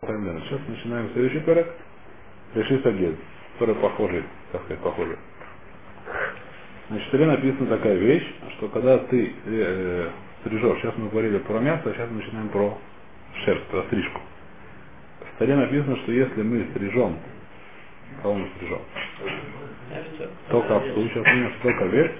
Таймлена. 0.00 0.40
Сейчас 0.40 0.60
начинаем 0.66 1.10
следующий 1.12 1.40
перек. 1.40 1.66
Решит 2.54 2.84
агент, 2.84 3.16
который 3.58 3.74
похожий, 3.76 4.24
так 4.50 4.62
сказать, 4.62 4.82
похожий. 4.82 5.16
Значит, 6.88 7.06
в 7.06 7.10
Торе 7.12 7.26
написана 7.26 7.66
такая 7.68 7.94
вещь, 7.94 8.26
что 8.56 8.68
когда 8.68 8.98
ты 8.98 9.32
э, 9.46 10.08
стрижешь, 10.40 10.80
сейчас 10.80 10.96
мы 10.96 11.08
говорили 11.10 11.38
про 11.38 11.60
мясо, 11.60 11.82
а 11.84 11.92
сейчас 11.92 12.10
мы 12.10 12.16
начинаем 12.16 12.48
про 12.48 12.76
шерсть, 13.44 13.64
про 13.66 13.82
стрижку. 13.84 14.20
В 15.20 15.38
Торе 15.38 15.54
написано, 15.54 15.96
что 15.98 16.12
если 16.12 16.42
мы 16.42 16.66
стрижем, 16.70 17.16
кого 18.22 18.34
мы 18.34 18.48
стрижем? 18.56 18.80
Только 20.48 20.76
овцу, 20.76 21.08
сейчас 21.08 21.26
что 21.26 21.62
только 21.62 21.84
овец, 21.84 22.12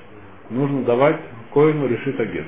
нужно 0.51 0.85
давать 0.85 1.19
коину 1.53 1.89
решит 1.89 2.21
агент. 2.21 2.47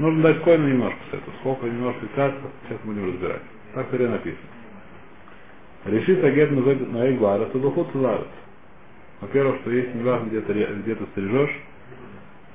Нужно 0.00 0.22
дать 0.22 0.42
коину 0.44 0.66
немножко 0.66 0.98
с 1.10 1.14
этого. 1.14 1.34
Сколько 1.40 1.66
немножко 1.66 2.06
кажется, 2.16 2.42
сейчас 2.66 2.80
будем 2.84 3.06
разбирать. 3.06 3.42
Так 3.74 3.92
в 3.92 4.08
написано. 4.08 4.48
Решит 5.84 6.24
агент 6.24 6.52
на 6.90 7.06
Эйглара, 7.06 7.44
то 7.44 7.58
духот 7.58 7.94
ларец. 7.94 8.26
Во-первых, 9.20 9.60
что 9.60 9.70
если 9.70 9.98
неважно 9.98 10.28
где-то 10.28 10.54
где 10.54 10.94
стрижешь, 10.94 11.54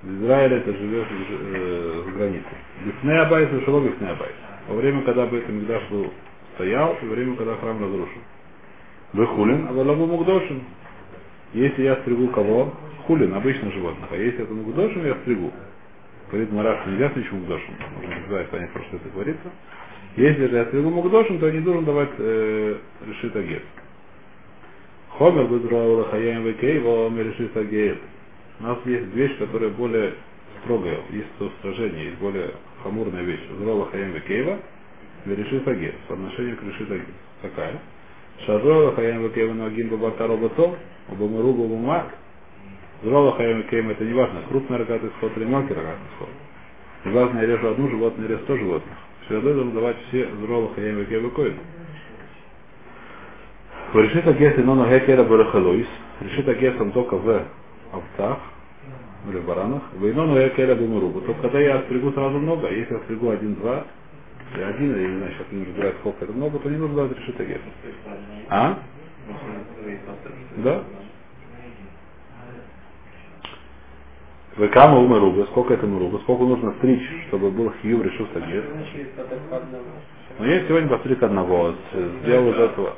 в 0.01 0.23
Израиле 0.23 0.59
ты 0.61 0.73
живешь 0.73 1.07
э, 1.11 2.03
в 2.07 2.17
границе. 2.17 2.47
Бифней 2.83 3.19
Абайс 3.19 3.49
и 3.53 3.63
Шело 3.63 3.79
Бифней 3.79 4.09
Абайс. 4.09 4.33
Во 4.67 4.75
время, 4.75 5.03
когда 5.03 5.27
бы 5.27 5.37
этот 5.37 5.49
Мигдаш 5.49 5.83
был 5.91 6.11
стоял, 6.55 6.97
и 6.99 7.05
во 7.05 7.13
время, 7.13 7.35
когда 7.35 7.55
храм 7.57 7.79
разрушен. 7.79 8.21
Выхулин, 9.13 9.67
а 9.69 9.73
Валабу 9.73 10.07
Мугдошин. 10.07 10.63
Если 11.53 11.83
я 11.83 11.95
стригу 11.97 12.27
кого? 12.29 12.73
Хулин, 13.05 13.35
обычных 13.35 13.71
животных. 13.71 14.09
А 14.11 14.15
если 14.15 14.43
это 14.43 14.51
Мугдошин, 14.51 15.05
я 15.05 15.13
стригу. 15.21 15.53
Говорит 16.29 16.51
Мараш, 16.51 16.85
нельзя 16.87 17.09
стричь 17.11 17.31
Мугдошин. 17.31 17.73
Можно 17.95 18.15
разбирать, 18.15 18.49
понять, 18.49 18.71
про 18.71 18.83
что 18.83 18.97
это 18.97 19.09
говорится. 19.09 19.51
Если 20.17 20.47
же 20.47 20.55
я 20.55 20.65
стригу 20.65 20.89
Мугдошин, 20.89 21.39
то 21.39 21.47
я 21.47 21.53
не 21.53 21.59
должен 21.59 21.85
давать 21.85 22.09
э, 22.17 22.77
решит 23.07 23.35
агет. 23.35 23.63
Хомер 25.17 25.45
Бедраула 25.45 26.05
Хаяем 26.05 26.43
Векейва 26.43 27.09
решит 27.21 27.55
агет. 27.55 27.99
У 28.59 28.63
нас 28.63 28.77
есть 28.85 29.13
вещь, 29.13 29.37
которая 29.37 29.69
более 29.69 30.13
строгая, 30.63 30.99
есть 31.11 31.27
устражение, 31.39 32.05
есть 32.05 32.17
более 32.17 32.51
хамурная 32.83 33.23
вещь. 33.23 33.41
Зрова 33.59 33.89
Хаям 33.91 34.11
Векейва, 34.11 34.59
решит 35.25 35.67
агет, 35.67 35.95
по 36.07 36.13
отношению 36.13 36.57
к 36.57 36.63
решит 36.63 36.89
агет. 36.89 37.05
Какая? 37.41 37.79
Шарова 38.45 38.95
Хаям 38.95 39.23
Векейва 39.23 39.53
Нагин 39.53 39.89
Бабатар 39.89 40.29
Бацов, 40.37 40.75
Обамару 41.09 41.53
Бабумак. 41.53 42.13
Зрова 43.03 43.35
Хаям 43.35 43.59
Векейва 43.59 43.91
это 43.91 44.03
не 44.03 44.13
важно, 44.13 44.41
крупный 44.49 44.77
рогатый 44.77 45.11
сход 45.17 45.31
или 45.37 45.45
мелкий 45.45 45.73
рогатый 45.73 46.07
сход. 46.15 46.29
Не 47.05 47.11
важно, 47.11 47.39
я 47.39 47.45
режу 47.45 47.67
одну 47.67 47.89
животное, 47.89 48.27
я 48.27 48.35
режу 48.35 48.57
животных. 48.57 48.97
Все 49.25 49.41
должен 49.41 49.73
давать 49.73 49.97
все 50.07 50.27
Зрова 50.41 50.73
Хаям 50.73 50.97
Векейва 50.97 51.29
Коину. 51.29 51.59
Решит 53.93 54.27
агет 54.27 54.59
иноно 54.59 54.87
гекера 54.89 55.23
барахалуис. 55.23 55.87
Решит 56.21 56.47
агет 56.47 56.79
он 56.81 56.91
только 56.91 57.15
в 57.15 57.43
овцах 57.93 58.39
или 59.29 59.37
в 59.37 59.45
баранах. 59.45 59.83
В 59.93 60.09
иноно 60.09 60.39
гекера 60.39 60.75
бумурубу. 60.75 61.21
Только 61.21 61.43
когда 61.43 61.59
я 61.59 61.81
стригу 61.83 62.11
сразу 62.11 62.37
много, 62.39 62.69
если 62.69 62.93
я 62.93 62.99
стригу 63.01 63.29
один-два, 63.29 63.85
или 64.53 64.63
один, 64.63 64.95
или 64.95 65.07
не 65.07 65.17
знаю, 65.17 65.33
сейчас 65.33 65.47
не 65.51 65.65
разбирать, 65.65 65.95
сколько 65.99 66.25
это 66.25 66.33
много, 66.33 66.59
то 66.59 66.69
не 66.69 66.77
нужно 66.77 66.95
давать 66.95 67.17
решит 67.17 67.39
агет. 67.39 67.61
А? 68.49 68.79
Да? 70.57 70.83
Вы 74.57 74.69
кама 74.69 74.99
умерубы, 74.99 75.45
сколько 75.51 75.73
это 75.73 75.85
мурубы, 75.85 76.19
сколько 76.19 76.43
нужно 76.43 76.73
стричь, 76.77 77.03
чтобы 77.27 77.51
был 77.51 77.73
хью 77.81 78.01
решил 78.01 78.25
агет. 78.35 78.63
Но 80.39 80.45
я 80.45 80.65
сегодня 80.67 80.89
постриг 80.89 81.21
одного, 81.23 81.73
сделал 82.21 82.51
из 82.51 82.57
этого, 82.59 82.95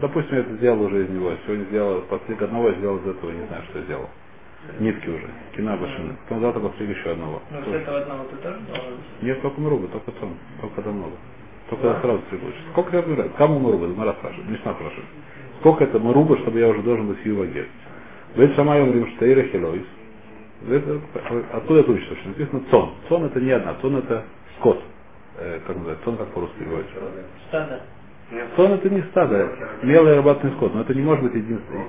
допустим, 0.00 0.36
я 0.36 0.40
это 0.40 0.54
сделал 0.54 0.82
уже 0.82 1.04
из 1.04 1.10
него, 1.10 1.32
сегодня 1.46 1.64
сделал, 1.64 2.00
постриг 2.02 2.42
одного, 2.42 2.72
сделал 2.72 2.98
из 2.98 3.06
этого, 3.06 3.30
не 3.30 3.46
знаю, 3.46 3.62
что 3.70 3.80
сделал. 3.82 4.08
Нитки 4.80 5.08
уже, 5.08 5.28
кина 5.54 5.76
башины. 5.76 6.16
Потом 6.24 6.40
завтра 6.40 6.60
постриг 6.60 6.96
еще 6.96 7.10
одного. 7.10 7.42
Но 7.50 7.60
с 7.60 7.68
этого 7.68 7.98
одного 7.98 8.24
ты 8.24 8.36
тоже 8.36 8.58
должен? 8.66 8.94
Нет, 9.20 9.42
только 9.42 9.60
мурубы, 9.60 9.88
только 9.88 10.10
тон, 10.12 10.30
только 10.60 10.80
это 10.80 10.90
много. 10.90 11.12
Только 11.68 11.86
я 11.86 12.00
сразу 12.00 12.22
стригу. 12.28 12.46
Сколько 12.72 12.96
я 12.96 13.02
выбираю? 13.02 13.30
Кому 13.36 13.58
мурубы? 13.58 13.88
Мара 13.88 14.14
спрашивает, 14.14 14.48
Мишна 14.48 14.74
спрашивает. 14.74 15.06
Сколько 15.60 15.84
это 15.84 15.98
мурубы, 15.98 16.38
чтобы 16.38 16.60
я 16.60 16.68
уже 16.68 16.82
должен 16.82 17.08
быть 17.08 17.22
хью 17.22 17.42
агет? 17.42 17.68
Ведь 18.36 18.54
сама 18.54 18.76
говорим, 18.76 19.06
что 19.16 19.30
Ира 19.30 19.42
Хилойс. 19.42 19.84
Откуда 21.52 21.80
это 21.80 21.92
учится? 21.92 22.16
Что 22.16 22.28
написано 22.28 22.62
цон. 22.70 22.94
Цон 23.08 23.24
это 23.24 23.40
не 23.40 23.50
одна, 23.50 23.74
цон 23.82 23.96
это 23.96 24.24
скот. 24.58 24.82
Э, 25.38 25.60
как 25.66 25.76
называется, 25.76 26.04
цон 26.04 26.16
как 26.16 26.28
по-русски 26.28 26.58
переводится. 26.58 26.94
Стадо. 27.48 27.82
Цон 28.56 28.72
это 28.72 28.88
не 28.88 29.02
стадо, 29.10 29.50
мелый 29.82 30.16
рабатный 30.16 30.52
скот, 30.52 30.74
но 30.74 30.80
это 30.80 30.94
не 30.94 31.02
может 31.02 31.22
быть 31.24 31.34
единственный. 31.34 31.86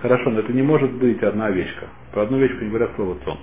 Хорошо, 0.00 0.30
но 0.30 0.40
это 0.40 0.52
не 0.52 0.62
может 0.62 0.90
быть 0.92 1.22
одна 1.22 1.46
овечка. 1.46 1.88
Про 2.12 2.22
одну 2.22 2.38
овечку 2.38 2.62
не 2.64 2.68
говорят 2.68 2.90
слово 2.96 3.16
цон. 3.24 3.38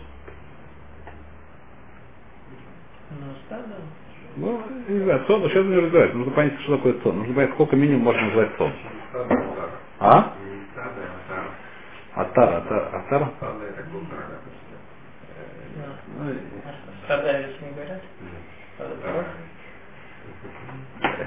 Ну, 3.12 3.18
стадо. 3.46 3.76
Ну, 4.38 4.62
не 4.88 5.04
знаю, 5.04 5.24
цон, 5.28 5.44
сейчас 5.44 5.66
не 5.66 5.76
разбирать. 5.76 6.14
Нужно 6.16 6.34
понять, 6.34 6.60
что 6.62 6.78
такое 6.78 6.94
цон. 7.04 7.20
Нужно 7.20 7.36
понять, 7.36 7.52
сколько 7.54 7.76
минимум 7.76 8.04
можно 8.04 8.22
назвать 8.24 8.50
цон. 8.58 8.72
А? 10.00 10.34
Атар, 12.18 12.50
атар, 12.56 12.96
атар. 12.96 13.28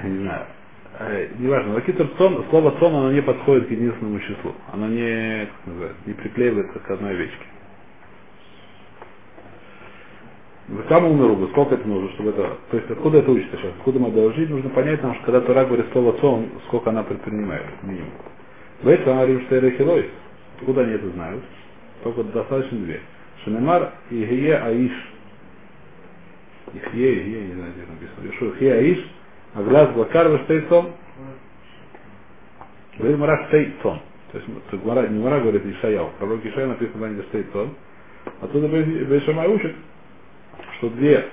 Не 0.03 0.09
не 0.09 0.17
знаю, 0.23 0.45
э, 0.99 1.27
неважно, 1.39 1.73
лакитер 1.75 2.07
цон, 2.17 2.45
слово 2.49 2.71
цон, 2.79 2.93
оно 2.95 3.11
не 3.11 3.21
подходит 3.21 3.67
к 3.67 3.71
единственному 3.71 4.19
числу. 4.19 4.53
Оно 4.71 4.87
не, 4.87 5.45
как 5.45 5.67
называется, 5.67 6.01
не 6.05 6.13
приклеивается 6.13 6.79
к 6.79 6.91
одной 6.91 7.11
овечке. 7.11 7.45
В 10.67 10.87
самом 10.87 11.11
умеру, 11.19 11.47
сколько 11.51 11.75
это 11.75 11.87
нужно, 11.87 12.09
чтобы 12.13 12.29
это... 12.31 12.57
То 12.69 12.77
есть 12.77 12.89
откуда 12.91 13.19
это 13.19 13.31
учится 13.31 13.57
сейчас? 13.57 13.71
Откуда 13.77 13.99
мы 13.99 14.11
должны? 14.11 14.47
Нужно 14.47 14.69
понять, 14.69 14.97
потому 14.97 15.15
что 15.15 15.25
когда 15.25 15.41
Тура 15.41 15.65
говорит 15.65 15.87
слово 15.91 16.13
цон, 16.19 16.49
сколько 16.67 16.89
она 16.91 17.03
предпринимает, 17.03 17.65
минимум. 17.83 18.11
Этом 18.83 19.13
она 19.13 19.25
говорит, 19.25 19.45
что 19.47 19.55
это 19.55 19.71
хилойс. 19.71 20.05
Откуда 20.61 20.81
они 20.81 20.93
это 20.93 21.09
знают? 21.09 21.43
Только 22.03 22.23
достаточно 22.23 22.77
две. 22.77 23.01
Шанемар 23.43 23.93
и 24.11 24.23
Гие 24.23 24.57
Аиш. 24.57 24.91
Ихье, 26.73 27.15
Ихье, 27.15 27.41
не 27.47 27.53
знаю, 27.53 27.73
где 27.73 27.91
написано. 27.91 28.31
Решу 28.31 28.53
Ихье 28.53 28.73
Аиш, 28.73 28.99
а 29.55 29.63
глаз 29.63 29.89
Блакар 29.95 30.39
Штейцон. 30.43 30.91
Говорит 32.99 33.17
Мара 33.17 33.47
Штейцон. 33.47 34.01
То 34.31 34.37
есть 34.37 34.83
Гмара, 34.83 35.07
не 35.07 35.19
Мара 35.19 35.39
говорит 35.39 35.65
Ишаял. 35.65 36.11
Пророк 36.19 36.45
Ишая 36.45 36.67
написано 36.67 37.07
в 37.07 37.23
Штейцон. 37.29 37.73
Оттуда 38.41 38.67
Бейшамай 38.67 39.47
учит, 39.47 39.75
что 40.77 40.89
две 40.91 41.25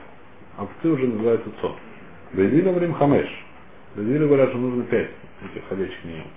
овцы 0.56 0.88
уже 0.88 1.06
называются 1.06 1.50
цон. 1.60 1.76
Бейдина 2.32 2.70
говорим 2.70 2.94
Хамеш. 2.94 3.28
Бейдина 3.94 4.26
говорят, 4.26 4.48
что 4.48 4.58
нужно 4.58 4.84
пять 4.84 5.10
этих 5.44 5.70
овечек 5.70 6.02
минимум. 6.04 6.28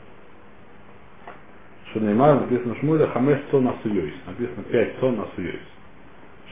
Что 1.91 2.00
Неймар 2.00 2.40
написано 2.41 2.75
Шмуля 2.79 3.07
Хамеш 3.07 3.40
цон 3.52 3.68
асуйойс. 3.68 4.13
Написано 4.25 4.63
пять 4.72 4.97
цон 5.00 5.19
асуйойс. 5.19 5.59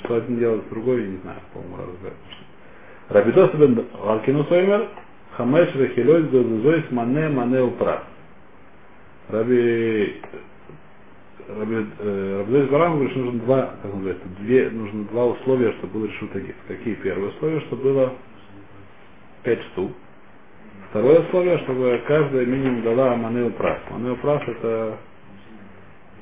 Что 0.03 0.15
один 0.15 0.37
делает 0.37 0.69
другой, 0.69 1.01
я 1.01 1.07
не 1.07 1.17
знаю, 1.17 1.39
по-моему, 1.53 1.77
разбирать. 1.93 2.17
Рабидос 3.09 3.51
бен 3.55 3.85
Алкину 4.03 4.43
Соймер, 4.45 4.87
Хамеш 5.37 5.73
Рехилойс 5.75 6.25
Безузойс 6.25 6.91
Мане 6.91 7.29
Мане 7.29 7.61
Упра. 7.61 8.03
Раби 9.29 10.21
Раби 11.47 11.85
Рабдойс 11.99 12.69
Барам 12.69 12.93
говорит, 12.95 13.11
что 13.11 13.19
нужно 13.21 13.39
два, 13.39 13.61
как 13.81 13.93
называется, 13.93 14.25
две, 14.39 14.69
нужно 14.69 15.05
два 15.05 15.25
условия, 15.25 15.71
чтобы 15.73 15.99
был 15.99 16.05
решил 16.05 16.27
таких. 16.27 16.55
Какие 16.67 16.95
первые 16.95 17.29
условия, 17.29 17.61
чтобы 17.61 17.83
было 17.83 18.13
пять 19.43 19.61
штук. 19.71 19.91
Второе 20.89 21.21
условие, 21.21 21.57
чтобы 21.59 22.01
каждая 22.07 22.45
минимум 22.45 22.83
дала 22.83 23.15
манео 23.15 23.51
прас. 23.51 23.79
Манео 23.89 24.15
прас 24.17 24.41
это, 24.47 24.97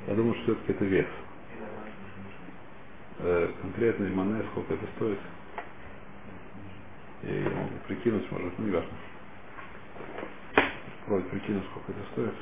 я 0.07 0.15
думаю, 0.15 0.33
что 0.36 0.56
все-таки 0.56 0.71
это 0.71 0.86
вес. 0.86 1.07
Э, 3.19 3.51
конкретный 3.62 4.09
мане, 4.12 4.44
сколько 4.51 4.74
это 4.74 4.86
стоит. 4.95 5.19
Я 7.24 7.33
ее 7.33 7.50
могу 7.50 7.75
прикинуть, 7.88 8.31
может, 8.31 8.57
ну 8.57 8.65
не 8.65 8.71
важно. 8.71 8.92
Пробовать 11.06 11.30
прикинуть, 11.30 11.63
сколько 11.71 11.92
это 11.92 12.01
стоит. 12.13 12.33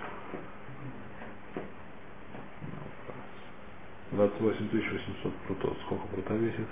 28 4.11 4.69
800 4.69 5.33
прутов. 5.47 5.77
Сколько 5.85 6.07
прута 6.07 6.33
весит? 6.35 6.67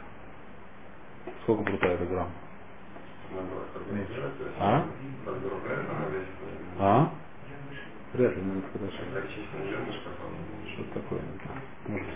Сколько 1.43 1.63
прута 1.63 1.87
это 1.87 2.05
грамм? 2.05 2.29
А? 4.59 4.85
А? 6.79 7.11
Вряд 8.13 8.36
ли, 8.36 8.42
наверное, 8.42 8.63
хорошо. 8.74 9.04
Что 10.74 10.83
такое? 10.94 11.19
Может, 11.88 12.07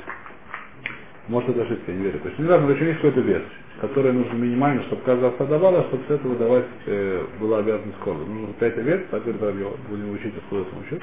может 1.28 1.50
это 1.50 1.66
жидкое, 1.66 1.96
не 1.96 2.04
верю. 2.04 2.20
То 2.20 2.28
есть 2.28 2.40
не 2.40 2.46
важно, 2.46 2.68
очень 2.68 2.86
есть 2.86 2.98
какой-то 2.98 3.22
вес. 3.22 3.44
которые 3.82 4.14
нужно 4.14 4.34
минимально, 4.34 4.84
чтобы 4.84 5.02
каждая 5.04 5.32
овца 5.32 5.46
давала, 5.46 5.84
чтобы 5.88 6.04
с 6.08 6.12
этого 6.12 6.36
давать 6.36 6.66
э, 6.86 7.26
была 7.40 7.60
обязанность 7.60 7.98
корма. 8.00 8.26
Нужно 8.26 8.54
5 8.60 8.78
овец, 8.78 9.02
так 9.12 9.24
говорит 9.24 9.42
Рабьев, 9.42 9.74
будем 9.90 10.12
учить, 10.14 10.34
откуда 10.38 10.62
это 10.62 10.76
учить. 10.78 11.02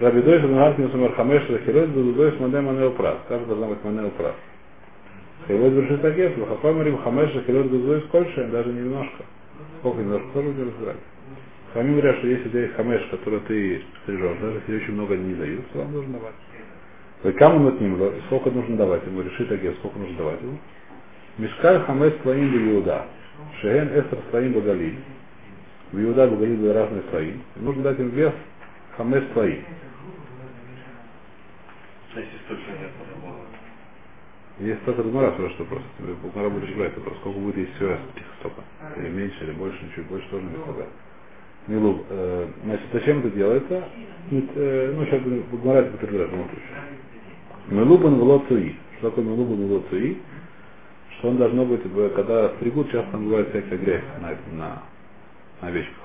Рабидой 0.00 0.40
Шанахат 0.40 0.78
Нюсамар 0.78 1.12
Хамеш 1.14 1.48
Рахилот 1.48 1.92
Дудудой 1.92 2.32
Смаде 2.32 2.60
Манео 2.60 2.90
Прас. 2.90 3.18
Каждый 3.28 3.46
должна 3.46 3.66
быть 3.68 3.84
Манео 3.84 4.10
Прас. 4.10 4.34
Хилот 5.46 5.72
Бершит 5.72 6.04
Агет, 6.04 6.36
Вахапамарим 6.38 6.98
Хамеш 6.98 7.34
Рахилот 7.34 7.70
Дудудой 7.70 8.02
сколько, 8.08 8.44
даже 8.44 8.72
немножко. 8.72 9.24
Сколько 9.80 10.00
немножко, 10.00 10.28
тоже 10.34 10.48
не 10.48 10.62
разбирать. 10.64 10.96
Хамим 11.74 11.92
говорят, 11.92 12.18
что 12.18 12.26
если 12.26 12.48
у 12.48 12.50
тебя 12.50 12.60
есть 12.62 12.74
хамеш, 12.74 13.02
который 13.10 13.40
ты 13.40 13.82
стрижешь, 14.02 14.38
даже 14.40 14.62
если 14.66 14.76
очень 14.76 14.92
много 14.92 15.16
не 15.16 15.34
дают, 15.34 15.70
то 15.72 15.78
вам 15.78 15.92
нужно 15.92 16.18
давать. 16.18 17.36
Кому 17.38 17.68
от 17.68 17.80
ним, 17.80 17.98
сколько 18.26 18.50
нужно 18.50 18.76
давать 18.76 19.06
ему, 19.06 19.22
решит 19.22 19.50
агент, 19.50 19.76
сколько 19.78 19.98
нужно 19.98 20.16
давать 20.18 20.42
ему. 20.42 20.58
Мишкаль 21.38 21.80
хамеш 21.84 22.12
слоим 22.22 22.50
в 22.50 22.74
Иуда. 22.74 23.06
Шеген 23.60 23.88
эстер 23.88 24.18
слоим 24.30 24.52
багали. 24.52 24.96
В 25.92 26.02
Иуда 26.02 26.26
багали 26.26 26.56
были 26.56 26.72
разные 26.72 27.02
слои. 27.10 27.34
Нужно 27.56 27.82
дать 27.84 27.98
им 27.98 28.10
вес 28.10 28.34
хамеш 28.96 29.24
слоим. 29.32 29.64
Если 32.14 32.38
точно 32.48 32.70
нет 32.72 32.90
Есть 34.62 34.84
тот 34.84 34.96
размара, 34.96 35.34
что 35.34 35.64
просто 35.64 35.86
на 36.34 36.42
работе 36.42 36.72
брать 36.74 36.96
вопрос, 36.96 37.16
сколько 37.18 37.38
будет, 37.40 37.56
если 37.56 37.72
все 37.74 37.94
этих 38.14 38.26
столько. 38.38 38.62
Или 38.96 39.08
меньше, 39.08 39.42
или 39.42 39.52
больше, 39.52 39.78
чуть 39.96 40.06
больше 40.06 40.28
тоже 40.28 40.44
не 40.44 40.62
сказать. 40.62 40.88
Милуб. 41.66 42.04
Э, 42.10 42.46
значит, 42.64 42.86
зачем 42.92 43.18
это 43.20 43.30
делается? 43.30 43.84
Ну, 44.30 44.44
э, 44.54 44.94
ну 44.96 45.04
сейчас 45.06 45.20
будем 45.22 45.44
говорить 45.62 45.90
по 45.90 45.98
предыдущему 45.98 46.44
случаю. 46.44 46.82
Милубан 47.70 48.18
в 48.18 48.48
цуи. 48.48 48.76
Что 48.98 49.10
такое 49.10 49.24
милубан 49.24 49.80
в 49.80 49.88
цуи? 49.90 50.18
Что 51.18 51.28
он 51.30 51.36
должно 51.38 51.64
быть, 51.66 51.82
когда 52.14 52.50
стригут, 52.56 52.90
часто 52.92 53.10
там 53.10 53.24
бывает 53.24 53.48
всякая 53.48 53.78
грязь 53.78 54.02
на, 54.20 54.28
на, 54.56 54.82
на 55.60 55.68
овечках. 55.68 55.96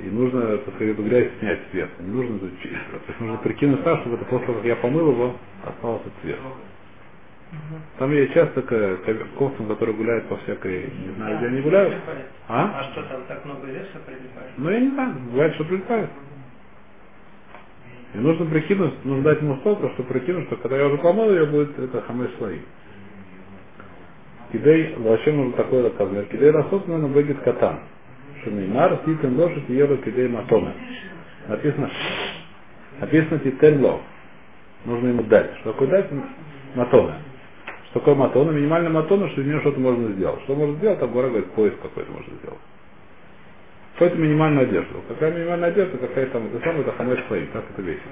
И 0.00 0.10
нужно, 0.10 0.58
так 0.58 0.74
сказать, 0.74 0.94
эту 0.94 1.04
грязь 1.04 1.30
снять 1.38 1.60
веса. 1.72 1.90
Не 2.00 2.10
нужно 2.10 2.36
это 2.36 2.46
есть 2.46 3.20
нужно 3.20 3.38
прикинуть 3.38 3.84
так, 3.84 4.00
чтобы 4.00 4.16
это 4.16 4.24
после 4.24 4.46
того, 4.46 4.58
как 4.58 4.66
я 4.66 4.76
помыл 4.76 5.12
его, 5.12 5.36
остался 5.64 6.04
цвет. 6.22 6.38
Там 7.98 8.12
есть 8.12 8.34
часто 8.34 8.62
такая 8.62 8.96
кофта, 9.38 9.64
которая 9.64 9.96
гуляет 9.96 10.28
по 10.28 10.36
всякой, 10.38 10.90
не 10.90 11.14
знаю, 11.16 11.38
где 11.38 11.46
они 11.46 11.60
гуляют. 11.60 11.94
А? 12.48 12.80
А 12.80 12.84
что 12.92 13.02
там 13.04 13.22
так 13.28 13.44
много 13.44 13.66
веса 13.66 13.98
прилипает? 14.04 14.50
Ну, 14.56 14.70
я 14.70 14.80
не 14.80 14.90
знаю, 14.90 15.14
бывает, 15.30 15.54
что 15.54 15.64
прилипает. 15.64 16.10
И 18.14 18.18
нужно 18.18 18.46
прикинуть, 18.46 19.04
нужно 19.04 19.22
дать 19.24 19.42
ему 19.42 19.56
столько, 19.56 19.90
чтобы 19.90 20.08
прикинуть, 20.08 20.46
что 20.46 20.56
когда 20.56 20.76
я 20.76 20.86
уже 20.86 20.98
помыл 20.98 21.30
ее, 21.30 21.46
будет 21.46 21.78
это 21.78 22.02
хамеш 22.02 22.30
слои. 22.38 22.58
Кидей, 24.52 24.94
вообще 24.96 25.32
нужно 25.32 25.52
такой 25.52 25.82
рассказывать. 25.82 26.28
Кидей 26.28 26.50
расот, 26.50 26.86
наверное, 26.88 27.10
выгит 27.10 27.40
катан. 27.40 27.80
Шанеймар, 28.44 28.98
титен 29.04 29.38
лошадь, 29.38 29.68
ева, 29.68 29.96
кидей 29.98 30.28
матоме. 30.28 30.72
Написано, 31.48 31.90
написано 33.00 33.38
титен 33.40 33.84
ло. 33.84 34.00
Нужно 34.84 35.08
ему 35.08 35.22
дать. 35.24 35.50
Что 35.60 35.72
такое 35.72 35.88
дать? 35.88 36.06
Матоме. 36.74 37.14
Что 37.90 38.00
такое 38.00 38.14
матона? 38.14 38.50
Минимальная 38.50 38.90
матона, 38.90 39.28
что 39.30 39.40
из 39.40 39.46
нее 39.46 39.60
что-то 39.60 39.80
можно 39.80 40.12
сделать. 40.12 40.42
Что 40.44 40.54
можно 40.54 40.76
сделать? 40.76 41.00
Там 41.00 41.12
Гора 41.12 41.28
говорит, 41.28 41.50
поиск 41.52 41.80
какой-то 41.80 42.12
можно 42.12 42.34
сделать. 42.42 42.60
Какая-то 43.94 44.16
минимальная 44.18 44.64
одежда. 44.64 44.94
Какая 45.08 45.32
минимальная 45.32 45.68
одежда, 45.70 45.98
какая 45.98 46.26
там, 46.26 46.46
это 46.46 46.60
самое, 46.60 46.82
это 46.82 46.92
хамеш 46.92 47.24
слоим, 47.28 47.48
как 47.52 47.64
это 47.70 47.82
весит. 47.82 48.02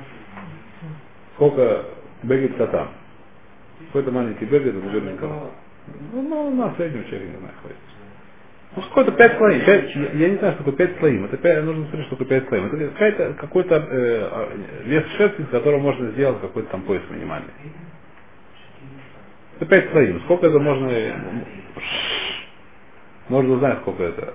Сколько 1.34 1.84
бегет 2.22 2.56
кота? 2.56 2.88
Какой-то 3.88 4.10
маленький 4.10 4.46
бегет, 4.46 4.74
это 4.76 4.90
жирный 4.90 5.16
кота. 5.16 5.50
Ну, 6.12 6.22
ну, 6.22 6.50
на 6.54 6.74
среднем 6.76 7.04
человеке, 7.04 7.32
не 7.32 7.38
знаю, 7.38 7.54
хватит. 7.60 7.76
Ну, 8.76 8.82
сколько-то 8.82 9.16
пять 9.16 9.36
слоим. 9.36 9.64
Пять, 9.64 9.94
я, 9.94 10.10
я 10.12 10.30
не 10.30 10.36
знаю, 10.38 10.54
что 10.54 10.64
такое 10.64 10.86
пять 10.86 10.98
слоим. 10.98 11.24
Это 11.26 11.36
пять, 11.36 11.62
нужно 11.64 11.84
смотреть, 11.84 12.06
что 12.06 12.16
такое 12.16 12.40
пять 12.40 12.48
слоим. 12.48 12.66
Это 12.66 12.88
какой-то, 12.88 13.34
какой-то 13.34 13.88
э, 13.90 14.48
вес 14.84 15.04
шерсти, 15.16 15.42
с 15.42 15.48
которого 15.48 15.80
можно 15.80 16.10
сделать 16.12 16.40
какой-то 16.40 16.70
там 16.70 16.82
пояс 16.82 17.02
минимальный. 17.10 17.52
Это 19.56 19.66
пять 19.66 19.90
слоим. 19.90 20.20
Сколько 20.22 20.46
это 20.46 20.58
можно... 20.58 20.90
Можно 23.28 23.54
узнать, 23.54 23.78
сколько 23.82 24.02
это... 24.02 24.34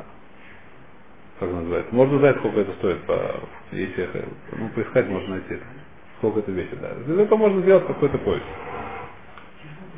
Как 1.39 1.51
называется? 1.51 1.95
Можно 1.95 2.16
узнать, 2.18 2.38
сколько 2.38 2.60
это 2.62 2.74
стоит. 2.74 3.01
По, 3.04 3.36
если 3.71 4.10
ну, 4.57 4.69
поискать 4.69 5.07
можно 5.07 5.36
найти. 5.36 5.57
Сколько 6.18 6.39
это 6.39 6.51
весит. 6.51 6.80
Да. 6.81 6.89
Из 6.89 7.19
этого 7.19 7.38
можно 7.38 7.62
сделать 7.62 7.88
какой-то 7.88 8.18
поиск. 8.19 8.45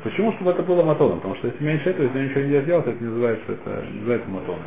Почему? 0.04 0.32
Чтобы 0.34 0.52
это 0.52 0.62
было 0.62 0.82
матоном. 0.84 1.18
Потому 1.18 1.36
что 1.36 1.48
если 1.48 1.64
меньше 1.64 1.90
этого, 1.90 2.06
если 2.06 2.24
ничего 2.28 2.40
нельзя 2.40 2.62
сделать, 2.62 2.86
это 2.86 3.02
не 3.02 3.10
называется, 3.10 3.52
это 3.52 3.86
не 3.86 3.98
называется 3.98 4.28
матоном. 4.28 4.64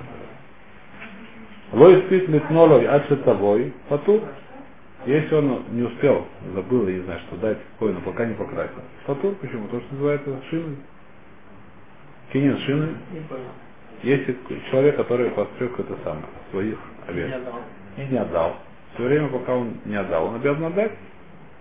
Лой 1.74 2.04
спит 2.06 2.30
литнолой 2.30 2.88
от 2.88 3.24
тобой, 3.24 3.74
потур. 3.90 4.22
Если 5.06 5.36
он 5.36 5.64
не 5.72 5.84
успел, 5.84 6.26
забыл, 6.54 6.88
я 6.88 6.96
не 6.98 7.04
знаю, 7.04 7.20
что 7.28 7.36
дать 7.38 7.58
коину, 7.80 8.02
пока 8.02 8.26
не 8.26 8.34
покрасил. 8.34 8.82
Потур, 9.06 9.36
почему? 9.36 9.68
То, 9.68 9.80
что 9.80 9.94
называется 9.94 10.42
шиной. 10.50 10.78
Кинин 12.34 12.58
шины. 12.60 12.96
Если 14.02 14.38
человек, 14.72 14.98
который 14.98 15.30
постриг 15.32 15.80
это 15.80 15.96
самое, 16.04 16.26
своих 16.52 16.78
овец, 17.08 17.32
и 17.98 18.02
не 18.02 18.18
отдал, 18.18 18.58
все 18.94 19.04
время, 19.04 19.30
пока 19.30 19.56
он 19.56 19.76
не 19.86 19.96
отдал, 19.96 20.26
он 20.26 20.36
обязан 20.36 20.66
отдать. 20.66 20.92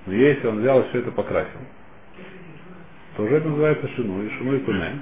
Но 0.06 0.12
если 0.14 0.46
он 0.46 0.60
взял 0.60 0.80
и 0.80 0.88
все 0.88 0.98
это 1.00 1.10
покрасил, 1.12 1.60
то 3.16 3.22
уже 3.22 3.36
это 3.36 3.48
называется 3.48 3.88
шину, 3.88 4.22
и 4.22 4.30
шину 4.30 4.56
и 4.56 4.58
пыне. 4.60 5.00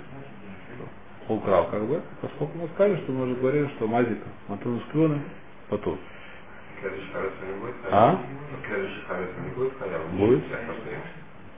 Украл 1.29 1.69
как 1.71 1.83
бы, 1.87 2.03
поскольку 2.21 2.59
мы 2.59 2.69
сказали, 2.75 2.97
что 2.97 3.12
мы 3.12 3.25
уже 3.25 3.35
говорили, 3.37 3.69
что 3.77 3.87
мазик 3.87 4.19
Антонус 4.49 4.83
Клюны 4.93 5.21
потур. 5.69 5.97
А? 7.90 8.19
Не 9.43 9.50
будет? 9.55 10.43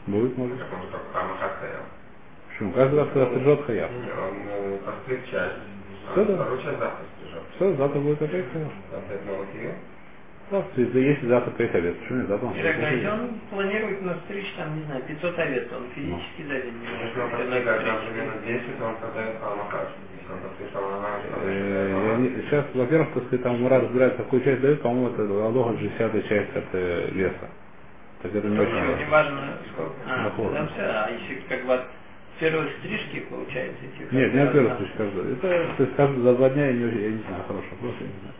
Будет. 0.06 0.38
Может. 0.38 0.38
Он. 0.38 0.58
Почему? 2.48 2.72
Каждый 2.72 3.00
раз, 3.00 3.08
когда 3.08 3.26
стрижет 3.30 3.64
хаяв. 3.66 3.90
Он 3.90 4.36
э, 4.48 4.78
постриг 4.84 5.24
часть. 5.30 5.54
Что 6.12 6.22
а 6.22 6.24
да? 6.24 6.34
Вторую 6.34 6.62
часть 6.62 6.78
завтра 6.78 7.04
стрижет. 7.16 7.42
Все, 7.56 7.74
завтра 7.76 8.00
будет 8.00 8.22
опять 8.22 8.52
хаяв. 8.52 8.72
Завтра 8.92 9.14
это 9.14 9.24
новый. 9.26 9.46
Завтра, 10.50 10.82
если 10.82 11.26
завтра 11.26 11.50
пять 11.52 11.74
овец, 11.74 11.96
почему 11.96 12.18
нет? 12.18 12.28
Завтра 12.28 12.46
он 12.46 12.52
Так, 12.54 12.60
стрижет. 12.62 12.92
если 12.92 13.08
он 13.08 13.40
планирует 13.50 14.02
настричь, 14.02 14.52
там, 14.58 14.76
не 14.78 14.84
знаю, 14.84 15.02
500 15.08 15.38
овец, 15.38 15.72
он 15.72 15.84
физически 15.94 16.42
за 16.42 16.60
день 16.60 16.74
не 16.74 16.86
Если 16.86 17.20
он 17.20 17.30
может 17.30 17.40
это 17.40 17.48
постригает 17.48 17.86
настричь. 17.86 18.10
примерно 18.12 18.36
10, 18.46 18.78
то 18.78 18.84
он 18.84 18.96
продает 18.96 19.42
алмахаш. 19.42 19.88
Если 19.88 20.13
Э, 21.44 22.42
Сейчас, 22.44 22.64
во-первых, 22.74 23.14
так 23.14 23.24
сказать, 23.24 23.42
там 23.42 23.60
Мура 23.60 23.80
разбирает, 23.80 24.16
какую 24.16 24.42
часть 24.42 24.60
дают, 24.60 24.80
по-моему, 24.82 25.08
это 25.08 25.22
Алоха 25.22 25.78
60 25.78 26.28
часть 26.28 26.56
от 26.56 26.64
э, 26.72 27.10
веса. 27.12 27.48
Так 28.22 28.34
это 28.34 28.46
не 28.48 28.58
очень? 28.58 28.98
Не 28.98 29.04
важно. 29.10 29.58
сколько. 29.72 29.94
А, 30.06 30.30
там 30.30 30.68
все, 30.68 30.82
а 30.82 31.10
если 31.10 31.40
как 31.48 31.66
бы 31.66 31.74
от 31.74 31.82
первой 32.40 32.70
стрижки 32.78 33.20
получается 33.28 33.84
идти. 33.84 34.04
Нет, 34.10 34.34
не 34.34 34.40
от 34.40 34.52
первой 34.52 34.70
каждый. 34.96 35.32
Это, 35.34 35.74
то 35.76 35.82
есть, 35.82 35.96
каждый 35.96 36.22
за 36.22 36.34
два 36.34 36.48
дня, 36.50 36.66
я 36.66 36.72
не, 36.72 36.80
я 37.02 37.10
не 37.10 37.22
знаю, 37.22 37.44
хорошо, 37.46 37.68
просто 37.80 38.04
я 38.04 38.10
не 38.10 38.20
знаю. 38.20 38.34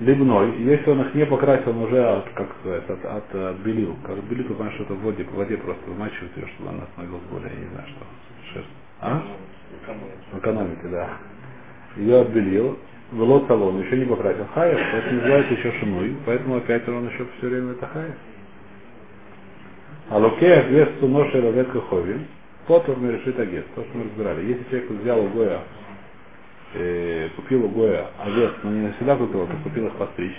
Ливной, 0.00 0.58
если 0.62 0.90
он 0.90 1.02
их 1.02 1.14
не 1.14 1.26
покрасил, 1.26 1.70
он 1.70 1.82
уже 1.82 2.02
от, 2.02 2.28
как 2.30 2.48
сказать, 2.60 2.88
от, 2.88 3.04
от, 3.04 3.34
отбелил. 3.34 3.96
Как 4.04 4.18
отбелил, 4.18 4.46
то 4.48 4.54
понимаешь, 4.54 4.74
что 4.74 4.84
это 4.84 4.94
в 4.94 5.02
воде, 5.02 5.24
в 5.24 5.34
воде 5.34 5.56
просто 5.58 5.82
вымачивают 5.88 6.36
ее, 6.36 6.46
чтобы 6.54 6.70
она 6.70 6.86
становилась 6.92 7.22
более, 7.30 7.50
я 7.50 7.60
не 7.60 7.66
знаю, 7.66 7.86
что. 7.88 8.52
Шерсть. 8.52 8.68
А? 9.00 9.22
В 10.32 10.38
экономике, 10.38 10.88
да. 10.90 11.08
Ее 11.96 12.20
отбелил, 12.20 12.78
было 13.12 13.46
салон, 13.46 13.80
еще 13.82 13.98
не 13.98 14.06
покрасил 14.06 14.46
хаев, 14.54 14.78
это 14.78 15.14
называется 15.14 15.54
еще 15.54 15.72
шинуй, 15.78 16.16
поэтому 16.24 16.56
опять 16.56 16.88
он 16.88 17.08
еще 17.08 17.26
все 17.38 17.48
время 17.48 17.72
это 17.72 17.86
хаев. 17.86 18.14
А 20.08 20.18
лукея 20.18 20.62
вес 20.68 20.88
суноши 21.00 21.40
равет 21.40 21.68
ховин, 21.88 22.26
потом 22.66 23.02
мы 23.02 23.12
решит 23.12 23.38
агет, 23.38 23.66
то, 23.74 23.82
что 23.82 23.98
мы 23.98 24.04
разбирали. 24.04 24.46
Если 24.46 24.64
человек 24.64 24.90
взял 24.90 25.24
у 25.24 25.28
Гоя, 25.28 25.60
э, 26.74 27.28
купил 27.36 27.64
у 27.64 27.68
Гоя 27.68 28.10
овец, 28.18 28.52
но 28.62 28.70
не 28.70 28.86
навсегда 28.88 29.16
купил, 29.16 29.46
то 29.46 29.56
купил 29.62 29.86
их 29.86 29.94
постричь, 29.94 30.36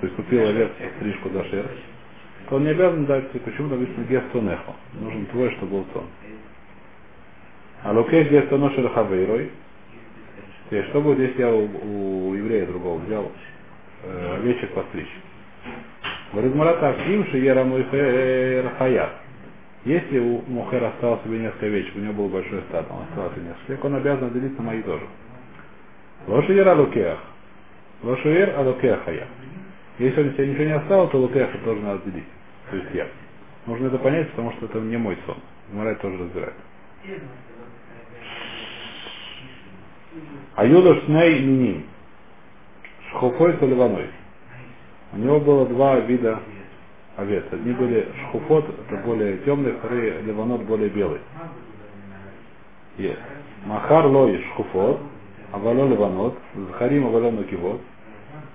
то 0.00 0.06
есть 0.06 0.16
купил 0.16 0.46
овец 0.46 0.70
стрижку 0.96 1.30
за 1.30 1.44
шерсть, 1.44 1.84
то 2.48 2.56
он 2.56 2.64
не 2.64 2.70
обязан 2.70 3.06
дать, 3.06 3.30
почему 3.30 3.68
написано 3.68 4.04
гестонехо, 4.04 4.74
нужен 5.00 5.26
твой, 5.26 5.50
чтобы 5.56 5.72
был 5.72 5.86
сон. 5.92 6.04
А 7.82 7.92
лукея 7.92 8.24
гестоноши 8.24 8.82
рахавейрой, 8.82 9.50
то 10.70 10.76
есть, 10.76 10.88
что 10.88 11.00
будет, 11.00 11.18
если 11.18 11.40
я 11.40 11.52
у, 11.52 12.30
у 12.30 12.34
еврея 12.34 12.66
другого 12.66 12.98
взял 12.98 13.30
э, 14.04 14.36
овечек 14.36 14.70
постричь? 14.70 15.12
Говорит 16.32 16.54
Марата, 16.54 16.96
им 17.06 17.26
шиера 17.26 17.62
мухер 17.64 18.72
хаят. 18.78 19.10
Если 19.84 20.18
у 20.18 20.40
Мухера 20.48 20.88
осталось 20.88 21.22
себе 21.24 21.40
несколько 21.40 21.66
овечек, 21.66 21.94
у 21.94 21.98
него 21.98 22.14
был 22.14 22.28
большой 22.28 22.62
стад, 22.70 22.86
он 22.90 23.02
остался 23.02 23.38
несколько, 23.38 23.84
он 23.84 23.96
обязан 23.96 24.32
делить 24.32 24.56
на 24.58 24.64
мои 24.64 24.80
тоже. 24.82 25.04
Лошиер 26.26 26.68
алукеах. 26.68 27.18
Лошиер 28.02 28.58
алукеах 28.58 29.04
хаят. 29.04 29.28
Если 29.98 30.20
он 30.20 30.32
тебе 30.34 30.48
ничего 30.48 30.64
не 30.64 30.72
оставил, 30.72 31.08
то 31.08 31.28
это 31.28 31.58
тоже 31.58 31.80
надо 31.80 32.10
делить. 32.10 32.24
То 32.70 32.76
есть 32.76 32.88
я. 32.94 33.06
Нужно 33.66 33.86
это 33.86 33.98
понять, 33.98 34.30
потому 34.30 34.52
что 34.52 34.66
это 34.66 34.78
не 34.80 34.96
мой 34.96 35.16
сон. 35.26 35.36
Гмара 35.70 35.94
тоже 35.96 36.18
разбирает. 36.18 36.54
А 40.56 40.64
Юда 40.66 41.00
Шней 41.02 41.40
Миним. 41.40 41.84
Шхуфой 43.10 43.56
с 43.56 43.60
Ливаной. 43.60 44.08
У 45.12 45.18
него 45.18 45.40
было 45.40 45.66
два 45.66 46.00
вида 46.00 46.40
овец. 47.16 47.44
Одни 47.52 47.72
были 47.72 48.08
шхуфот, 48.22 48.66
это 48.68 48.96
более 49.04 49.38
темные, 49.38 49.74
вторые 49.74 50.20
ливанот 50.22 50.62
более 50.62 50.88
белый. 50.88 51.20
Есть. 52.98 53.20
Махар 53.66 54.06
лой 54.06 54.42
шхуфот, 54.50 55.00
авало 55.54 55.88
ливанот, 55.88 56.36
захарим 56.54 57.06
авало 57.06 57.30
нукивот. 57.30 57.80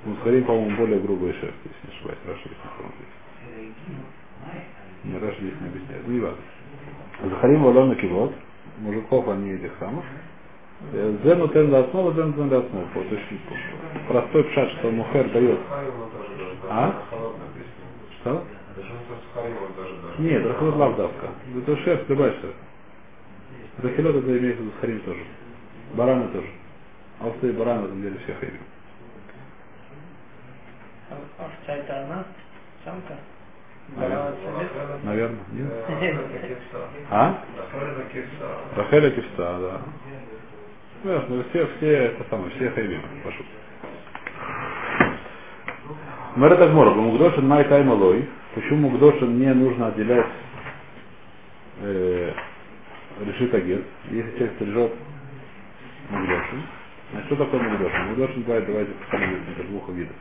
Ну, 0.05 0.15
захарим, 0.15 0.43
по-моему, 0.43 0.77
более 0.77 0.99
грубая 0.99 1.33
шерсть, 1.33 1.55
если 1.63 1.87
не 1.87 1.93
ошибаюсь. 1.95 2.19
Раша 2.27 2.41
здесь 2.41 2.57
не 2.63 2.69
помню. 2.77 2.93
Не, 5.05 5.17
Раша 5.19 5.41
здесь 5.41 5.61
не 5.61 5.67
объясняет. 5.67 6.07
Ну, 6.07 6.13
не 6.13 6.19
важно. 6.19 6.43
Захарим 7.23 7.65
авало 7.65 7.85
нукивот. 7.85 8.33
Мужиков 8.79 9.27
они 9.29 9.51
этих 9.51 9.71
самых. 9.79 10.05
Зену 11.23 11.47
тен 11.49 11.69
за 11.71 11.79
основу, 11.79 12.13
зену 12.13 12.33
тен 12.33 12.49
за 12.49 12.59
основу. 12.59 12.85
Вот 12.93 13.05
очень 13.05 13.39
простой 14.07 14.43
пшат, 14.45 14.69
что 14.79 14.91
мухер 14.91 15.29
дает. 15.31 15.59
А? 16.69 16.95
Что? 18.21 18.43
Нет, 20.19 20.45
рахот 20.45 20.75
лавдавка. 20.75 21.27
Это 21.57 21.77
шерсть, 21.77 22.09
любая 22.09 22.31
шерсть. 22.31 22.55
Рахилот 23.83 24.15
это 24.15 24.37
имеется 24.37 24.61
в 24.61 24.65
виду 24.65 24.75
схарим 24.77 24.99
тоже. 25.01 25.23
Бараны 25.95 26.27
тоже. 26.29 26.47
Овцы 27.21 27.49
и 27.49 27.51
бараны 27.51 27.87
это 27.87 27.95
деле 27.95 28.19
все 28.23 28.33
хайрим. 28.35 28.61
А 31.09 31.43
овца 31.45 31.73
это 31.73 32.03
она? 32.03 32.25
Самка? 32.85 33.17
Наверное. 35.03 35.39
Нет? 35.51 35.73
А? 37.09 37.43
Рахеля 38.75 39.11
кивса, 39.11 39.29
да. 39.37 39.81
Ну, 41.03 41.11
ясно, 41.11 41.43
все, 41.49 41.67
все, 41.77 41.91
это 41.91 42.25
самое, 42.29 42.51
все 42.51 42.69
хайрим. 42.71 43.01
Прошу. 43.23 43.43
Мэр 46.35 46.55
Тагмор, 46.57 46.93
Мугдошин 46.93 47.47
Май 47.47 47.63
Таймалой. 47.65 48.29
Почему 48.53 48.89
Мугдошин 48.89 49.39
не 49.39 49.53
нужно 49.53 49.87
отделять 49.87 50.27
э, 51.81 52.33
решит 53.21 53.53
агент? 53.53 53.85
Если 54.11 54.31
человек 54.31 54.55
стрижет 54.55 54.93
Мугдошин, 56.09 56.63
значит, 57.11 57.27
что 57.27 57.35
такое 57.37 57.61
Мугдошин? 57.61 58.07
Мугдошин 58.09 58.41
бывает, 58.43 58.65
давайте 58.67 58.91
посмотрим, 58.93 59.43
это 59.55 59.67
двух 59.67 59.89
видов. 59.89 60.15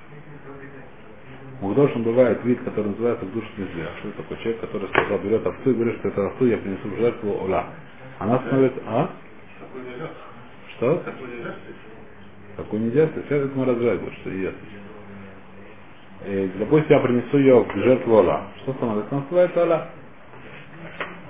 Мугдошин 1.61 2.03
бывает 2.05 2.45
вид, 2.45 2.61
который 2.63 2.89
называется 2.89 3.25
в 3.25 3.33
душе 3.33 3.49
нельзя. 3.57 3.91
Что 3.99 4.09
это 4.09 4.23
такой 4.23 4.37
человек, 4.39 4.61
который 4.61 4.89
сказал, 4.89 5.19
берет 5.19 5.47
овцу 5.47 5.71
и 5.71 5.75
говорит, 5.75 5.99
что 5.99 6.09
это 6.09 6.27
овцу 6.27 6.47
я 6.47 6.59
принесу 6.59 6.89
в 6.89 6.97
жертву 6.97 7.31
Ола. 7.43 7.67
Она 8.19 8.39
становится, 8.41 8.81
а? 8.87 9.11
Что? 10.77 11.03
Такой 12.57 12.81
нельзя, 12.81 13.09
сейчас 13.15 13.31
это 13.45 13.57
мы 13.59 13.65
разбирать, 13.67 14.01
что 14.21 14.31
ест 14.31 14.57
э, 16.25 16.49
допустим, 16.59 16.91
я 16.91 17.01
принесу 17.01 17.39
ее 17.39 17.63
в 17.63 17.77
жертву 17.77 18.19
Алла. 18.19 18.49
Что 18.63 18.73
становится? 18.75 19.07
Это 19.07 19.15
называется 19.17 19.61
Алла. 19.63 19.89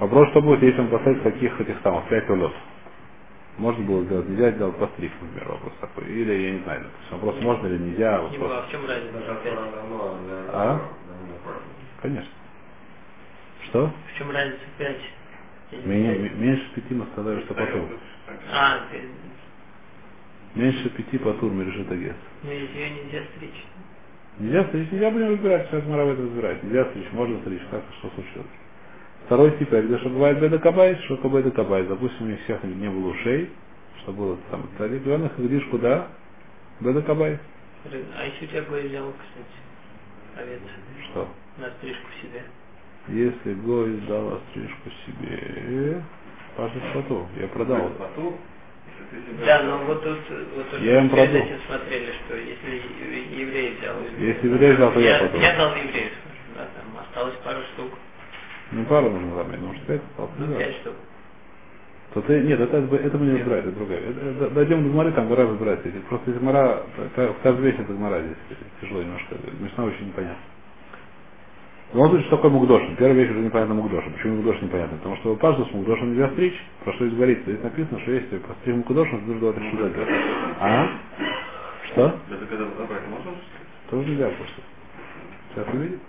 Вопрос, 0.01 0.31
что 0.31 0.43
будет, 0.43 0.63
если 0.63 0.81
он 0.81 0.89
касается 0.89 1.23
каких 1.25 1.61
этих 1.61 1.77
самых, 1.83 2.09
пять 2.09 2.29
улет. 2.31 2.53
Можно 3.59 3.85
было 3.85 4.05
сделать, 4.05 4.29
нельзя 4.29 4.53
сделать 4.53 4.77
постриг, 4.79 5.13
например, 5.21 5.49
вопрос 5.49 5.73
такой. 5.81 6.07
Или, 6.07 6.33
я 6.33 6.51
не 6.53 6.59
знаю, 6.65 6.85
допустим, 6.85 7.19
вопрос, 7.19 7.43
можно 7.43 7.67
или 7.69 7.79
нельзя, 7.79 8.13
Не 8.19 8.23
вопрос. 8.23 8.39
было, 8.39 8.59
а 8.59 8.63
в 8.63 8.71
чем 8.71 8.87
разница 8.89 9.33
опять? 9.33 9.59
А? 10.53 10.81
Конечно. 12.03 12.31
Что? 13.65 13.87
В 14.15 14.19
чем 14.19 14.31
разница 14.31 14.61
пять? 14.79 15.01
Я 15.73 15.79
не 15.79 15.87
Менее- 15.87 16.15
знаю. 16.17 16.33
м- 16.33 16.43
меньше 16.43 16.71
пяти 16.75 16.95
мы 16.95 17.07
сказали, 17.13 17.41
что 17.43 17.55
потом. 17.55 17.91
А, 18.53 18.81
Меньше 20.55 20.89
пяти 20.91 21.19
по 21.19 21.33
турме 21.35 21.65
решит 21.65 21.91
агент. 21.93 22.17
ну 22.45 22.51
если 22.51 22.79
ее 22.79 22.91
нельзя 23.05 23.23
стричь. 23.37 23.65
Нельзя 24.39 24.65
стричь, 24.69 24.91
нельзя 24.93 25.11
будем 25.11 25.31
разбирать, 25.33 25.69
сейчас 25.69 25.85
Мара 25.87 26.05
это 26.05 26.23
разбирать. 26.23 26.63
Нельзя 26.63 26.85
стричь, 26.91 27.13
можно 27.13 27.41
стричь, 27.41 27.63
как 27.71 27.83
что 27.99 28.11
случилось. 28.11 28.47
Второй 29.29 29.53
тип, 29.59 29.73
я 29.73 29.83
говорю, 29.83 29.99
что 30.01 30.11
бывает 30.11 30.41
беда 30.41 30.59
кабайс, 30.59 30.99
что 31.05 31.17
такое 31.19 31.43
беда 31.43 31.55
кабайс. 31.57 31.87
Допустим, 31.87 32.27
у 32.27 32.31
них 32.31 32.41
всех 32.45 32.65
не 32.65 32.89
было 32.91 33.11
ушей, 33.11 33.51
что 34.03 34.13
было 34.13 34.39
там, 34.51 34.69
царик, 34.79 35.07
и 35.07 35.11
он 35.11 35.27
их 35.27 35.37
говоришь 35.37 35.65
куда? 35.71 36.09
Беда 36.81 37.03
кабайс. 37.03 37.39
А 37.85 38.25
если 38.27 38.47
у 38.47 38.49
тебя 38.49 38.63
Гой 38.63 38.89
взял, 38.89 39.13
кстати, 39.13 40.43
овец 40.49 40.61
Что? 41.11 41.29
на 41.59 41.71
стрижку 41.79 42.09
себе? 42.23 42.43
Если 43.09 43.55
Гой 43.55 43.99
дал 44.09 44.41
стрижку 44.51 44.91
себе, 45.07 46.03
Паша 46.57 46.81
Шату, 46.95 47.29
я 47.39 47.49
продал. 47.49 47.91
Да, 49.47 49.63
но 49.65 49.79
вот 49.87 50.03
тут, 50.03 50.19
вот 50.57 50.81
Я 50.81 51.01
им 51.03 51.11
перед 51.11 51.31
продал. 51.31 51.47
этим 51.49 51.59
смотрели, 51.67 52.13
что 52.27 52.37
если 52.37 52.71
ев- 52.77 53.39
еврей 53.39 53.77
взял. 53.81 53.97
Если 54.19 54.49
еврей 54.49 54.73
взял, 54.75 54.93
то 54.93 55.01
я 55.01 55.11
я, 55.13 55.19
продал. 55.21 55.41
я 55.41 55.57
дал 55.57 55.77
еврею, 55.77 56.11
да, 56.57 56.69
там 56.77 56.99
осталось 57.07 57.35
пару 57.45 57.61
штук, 57.75 57.93
Не 58.73 58.85
пару 58.85 59.11
нужно 59.11 59.35
заметить, 59.37 59.63
может 59.63 59.83
пять 59.87 60.01
осталось. 60.11 60.33
ну 60.39 60.59
пять 60.59 60.75
штук. 60.77 60.95
То 62.15 62.23
ты, 62.23 62.41
нет, 62.41 62.59
это, 62.61 62.77
это 62.79 63.19
мы 63.19 63.27
не 63.27 63.33
разбираем, 63.39 63.65
это 63.69 63.73
другая. 63.77 64.01
Это- 64.01 64.21
это- 64.21 64.51
Дойдем 64.51 64.85
до 64.85 64.91
Гмары, 64.91 65.13
там 65.13 65.27
Гмара 65.27 65.43
разбирается. 65.49 65.89
Просто 66.09 66.31
если 66.31 66.41
Гмара, 66.43 66.83
это- 66.97 67.35
каждый 67.43 67.63
вещь 67.63 67.77
это 67.79 67.93
Гмара 67.93 68.21
здесь 68.23 68.59
тяжело 68.81 69.03
немножко, 69.03 69.35
смешно 69.59 69.85
очень 69.85 70.07
непонятно. 70.09 70.43
В 71.91 71.95
любом 71.95 72.09
случае, 72.11 72.27
что 72.27 72.37
такое 72.37 72.51
Мукдошин? 72.51 72.97
Первая 72.97 73.15
вещь 73.15 73.31
уже 73.31 73.41
непонятно 73.41 73.75
Мукдошин. 73.75 74.13
Почему 74.13 74.37
Мукдошин 74.37 74.67
непонятно? 74.67 74.99
Потому 74.99 75.17
что 75.17 75.37
каждый 75.37 75.67
с 75.67 75.73
Мукдошин 75.73 76.11
нельзя 76.11 76.29
стричь. 76.31 76.61
Про 76.85 76.93
что 76.95 77.07
здесь 77.07 77.17
говорится? 77.17 77.45
Здесь 77.51 77.63
написано, 77.65 78.01
что 78.01 78.13
если 78.13 78.39
постричь 78.39 78.77
Мукдошин, 78.77 79.21
то 79.21 79.27
нужно 79.27 79.41
давать 79.41 79.59
решить 79.59 79.81
А? 80.61 80.89
Что? 81.87 82.19
Тоже 83.91 84.09
нельзя 84.11 84.29
просто. 84.29 84.63
Сейчас 85.55 85.75
увидим. 85.75 86.01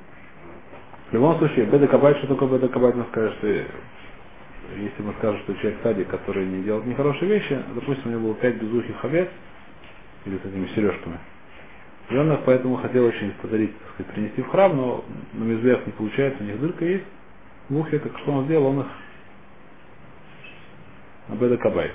В 1.10 1.14
любом 1.14 1.40
случае, 1.40 1.66
беда 1.66 1.88
кабайт, 1.88 2.18
что 2.18 2.28
такое 2.28 2.50
беда 2.50 2.68
кабайт, 2.68 2.96
мы 2.96 3.04
скажем, 3.12 3.34
что 3.40 3.48
э, 3.48 3.66
если 4.78 5.02
мы 5.02 5.14
скажем, 5.18 5.40
что 5.42 5.56
человек 5.56 5.80
садик, 5.82 6.08
который 6.08 6.46
не 6.46 6.62
делает 6.62 6.86
нехорошие 6.86 7.28
вещи, 7.28 7.60
допустим, 7.74 8.04
у 8.06 8.10
него 8.12 8.22
было 8.28 8.36
пять 8.36 8.62
безухих 8.62 9.04
овец, 9.04 9.28
или 10.26 10.38
с 10.38 10.46
этими 10.46 10.68
сережками, 10.76 11.18
и 12.12 12.16
он 12.16 12.32
их 12.32 12.42
поэтому 12.46 12.76
хотел 12.76 13.06
очень 13.06 13.32
подарить, 13.42 13.76
так 13.80 13.94
сказать, 13.94 14.14
принести 14.14 14.42
в 14.44 14.50
храм, 14.50 14.78
но 14.78 15.04
на 15.34 15.44
мизбех 15.46 15.88
не 15.88 15.94
получается, 15.94 16.44
у 16.44 16.46
них 16.46 16.60
дырка 16.60 16.86
есть, 16.86 17.06
в 17.70 17.78
ухе, 17.80 17.98
так 17.98 18.16
что 18.20 18.32
он 18.32 18.46
сделал, 18.46 18.68
он 18.68 18.82
их 18.82 18.88
на 21.30 21.36
беда 21.38 21.58
кабайт. 21.58 21.94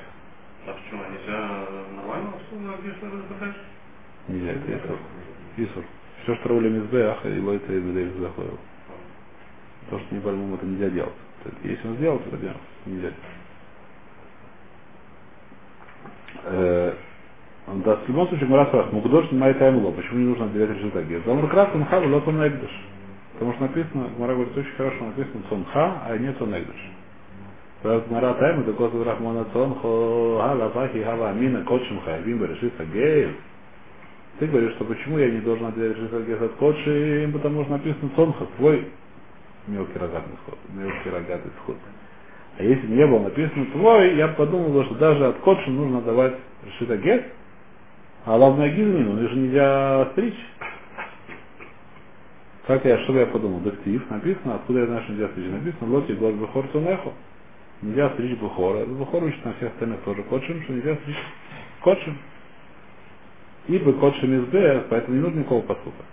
А 0.66 0.72
почему 0.72 1.02
нельзя 1.04 1.68
нормально 1.94 2.30
обслуживать, 2.30 3.54
Нельзя, 4.26 4.52
это 4.52 4.96
Исур. 5.56 5.84
Все, 6.24 6.34
что 6.34 6.48
роли 6.48 6.68
мизбех, 6.68 7.24
его 7.26 7.52
это 7.52 7.72
и 7.72 7.78
беда 7.78 8.10
захватил. 8.20 8.58
Пальмум, 10.24 10.54
это 10.54 10.66
нельзя 10.66 10.90
делать. 10.90 11.14
Если 11.62 11.88
он 11.88 11.96
сделал, 11.96 12.18
то 12.20 12.28
это 12.30 12.38
делать 12.38 12.56
нельзя. 12.86 13.10
Э, 16.44 16.94
Да, 17.66 17.96
в 17.96 18.08
любом 18.08 18.28
случае, 18.28 18.48
Мара 18.48 18.66
спрашивает, 18.66 18.92
Мукдош 18.94 19.30
не 19.32 19.38
май 19.38 19.54
таймло, 19.54 19.90
почему 19.92 20.18
не 20.20 20.26
нужно 20.26 20.46
отделять 20.46 20.70
решит 20.70 20.96
агет? 20.96 21.24
Замр 21.24 21.48
кратко, 21.48 21.78
мха, 21.78 21.98
лот 22.00 22.28
он 22.28 22.46
эгдыш. 22.46 22.70
Потому 23.34 23.52
что 23.54 23.62
написано, 23.62 24.08
Мара 24.18 24.34
говорит, 24.34 24.56
очень 24.56 24.72
хорошо 24.76 25.04
написано 25.06 25.42
цонха, 25.48 26.02
а 26.06 26.18
не 26.18 26.32
цон 26.34 26.50
эгдыш. 26.56 26.90
Правда, 27.82 28.14
Мара 28.14 28.34
тайм, 28.34 28.60
это 28.60 28.72
козу 28.74 29.04
рахмана 29.04 29.46
цонхо, 29.52 30.40
hala 30.42 30.70
фахи, 30.70 31.02
хава 31.02 31.30
амина, 31.30 31.62
кочем 31.64 32.00
хайвим, 32.02 32.44
решит 32.44 32.78
агет. 32.80 33.30
Ты 34.40 34.46
говоришь, 34.46 34.74
что 34.74 34.84
почему 34.84 35.18
я 35.18 35.30
не 35.30 35.40
должен 35.40 35.66
отделять 35.66 35.96
решит 35.96 36.14
агет 36.14 36.42
от 36.42 36.52
кочи, 36.54 37.30
потому 37.32 37.64
что 37.64 37.72
написано 37.72 38.10
цонха, 38.16 38.46
твой 38.58 38.88
мелкий 39.66 39.98
рогатый 39.98 40.32
сход, 40.42 40.58
мелкий 40.74 41.10
рогатый 41.10 41.50
сход. 41.62 41.76
А 42.58 42.62
если 42.62 42.86
бы 42.86 42.94
не 42.94 43.06
было 43.06 43.20
написано 43.20 43.66
твой, 43.66 44.16
я 44.16 44.28
подумал, 44.28 44.84
что 44.84 44.94
даже 44.94 45.26
от 45.26 45.38
кочи 45.38 45.68
нужно 45.68 46.02
давать 46.02 46.34
решит 46.64 46.90
агет, 46.90 47.24
а 48.24 48.38
главное 48.38 48.70
гизмин, 48.70 49.08
он 49.08 49.28
же 49.28 49.36
нельзя 49.36 50.08
стричь. 50.12 50.38
Как 52.66 52.84
я, 52.86 52.98
что 53.04 53.18
я 53.18 53.26
подумал? 53.26 53.60
Дактив 53.60 54.08
написано, 54.08 54.54
откуда 54.54 54.80
я 54.80 54.86
знаю, 54.86 55.02
что 55.02 55.12
нельзя 55.12 55.28
стричь? 55.28 55.50
Написано, 55.50 55.92
лоти 55.92 56.12
год 56.12 56.34
бухор 56.34 56.66
тунеху. 56.68 57.12
Нельзя 57.82 58.10
стричь 58.10 58.38
бухора. 58.38 58.78
Это 58.78 58.90
бухор 58.90 59.24
учит 59.24 59.44
на 59.44 59.52
всех 59.54 59.72
остальных 59.72 60.00
тоже 60.00 60.22
кочем, 60.22 60.62
что 60.62 60.72
нельзя 60.72 60.96
стричь 60.96 61.16
кочем. 61.82 62.16
Ибо 63.68 63.92
кочем 63.94 64.44
избех, 64.44 64.84
поэтому 64.88 65.16
не 65.16 65.22
нужно 65.22 65.40
никакого 65.40 65.62
посука. 65.62 66.04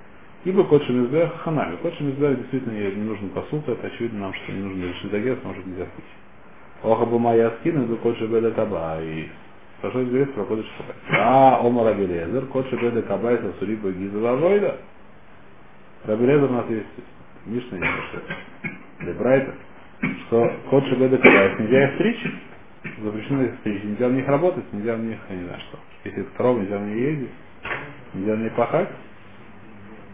Ибо 0.44 0.64
кочем 0.64 1.06
избех 1.06 1.34
ханами. 1.42 1.76
Кочем 1.78 2.10
избех 2.12 2.38
действительно 2.38 2.74
ей 2.74 2.96
не 2.96 3.04
нужен 3.04 3.30
посук, 3.30 3.68
это 3.68 3.88
очевидно 3.88 4.22
нам, 4.22 4.34
что 4.34 4.52
не 4.52 4.62
нужно 4.62 4.84
решить 4.86 5.14
агес, 5.14 5.36
потому 5.38 5.56
что 5.56 5.70
нельзя 5.70 5.86
стричь. 5.86 6.06
Оха 6.84 7.06
бы 7.06 7.20
моя 7.20 7.52
скина, 7.60 7.88
то 7.88 7.96
кочем 7.98 8.32
беда 8.32 8.52
кабай. 8.52 9.30
Хорошо 9.82 10.00
говорит 10.06 10.34
про 10.34 10.44
кодыш 10.46 10.66
шабай. 10.78 10.96
А, 11.20 11.60
омар 11.66 11.88
абелезер, 11.88 12.46
кодыш 12.48 12.72
беда 12.80 13.02
кабай, 13.04 13.38
сасури 13.38 13.76
богиза 13.76 14.18
лавойда. 14.18 14.78
Рабелезер 16.06 16.50
у 16.50 16.54
нас 16.54 16.66
есть 16.70 16.88
Мишна, 17.46 17.78
не 17.78 17.84
Мишна, 17.84 18.22
или 19.02 19.54
что 20.28 20.52
кот 20.70 20.86
Шабеда 20.86 21.18
Кабайс 21.18 21.60
нельзя 21.60 21.86
их 21.86 21.96
стричь, 21.96 22.34
запрещено 23.04 23.44
их 23.44 23.56
стричь, 23.60 23.84
нельзя 23.84 24.08
в 24.08 24.14
них 24.14 24.28
работать, 24.28 24.64
нельзя 24.74 24.96
в 24.96 25.00
них, 25.00 25.18
я 25.30 25.36
не 25.36 25.44
знаю 25.46 25.60
что. 25.62 25.80
Если 26.04 26.22
это 26.22 26.32
корова, 26.38 26.60
нельзя 26.60 26.78
в 26.78 26.86
ней 26.88 27.00
ездить, 27.00 27.30
нельзя 28.14 28.36
в 28.36 28.40
ней 28.40 28.50
пахать, 28.52 28.90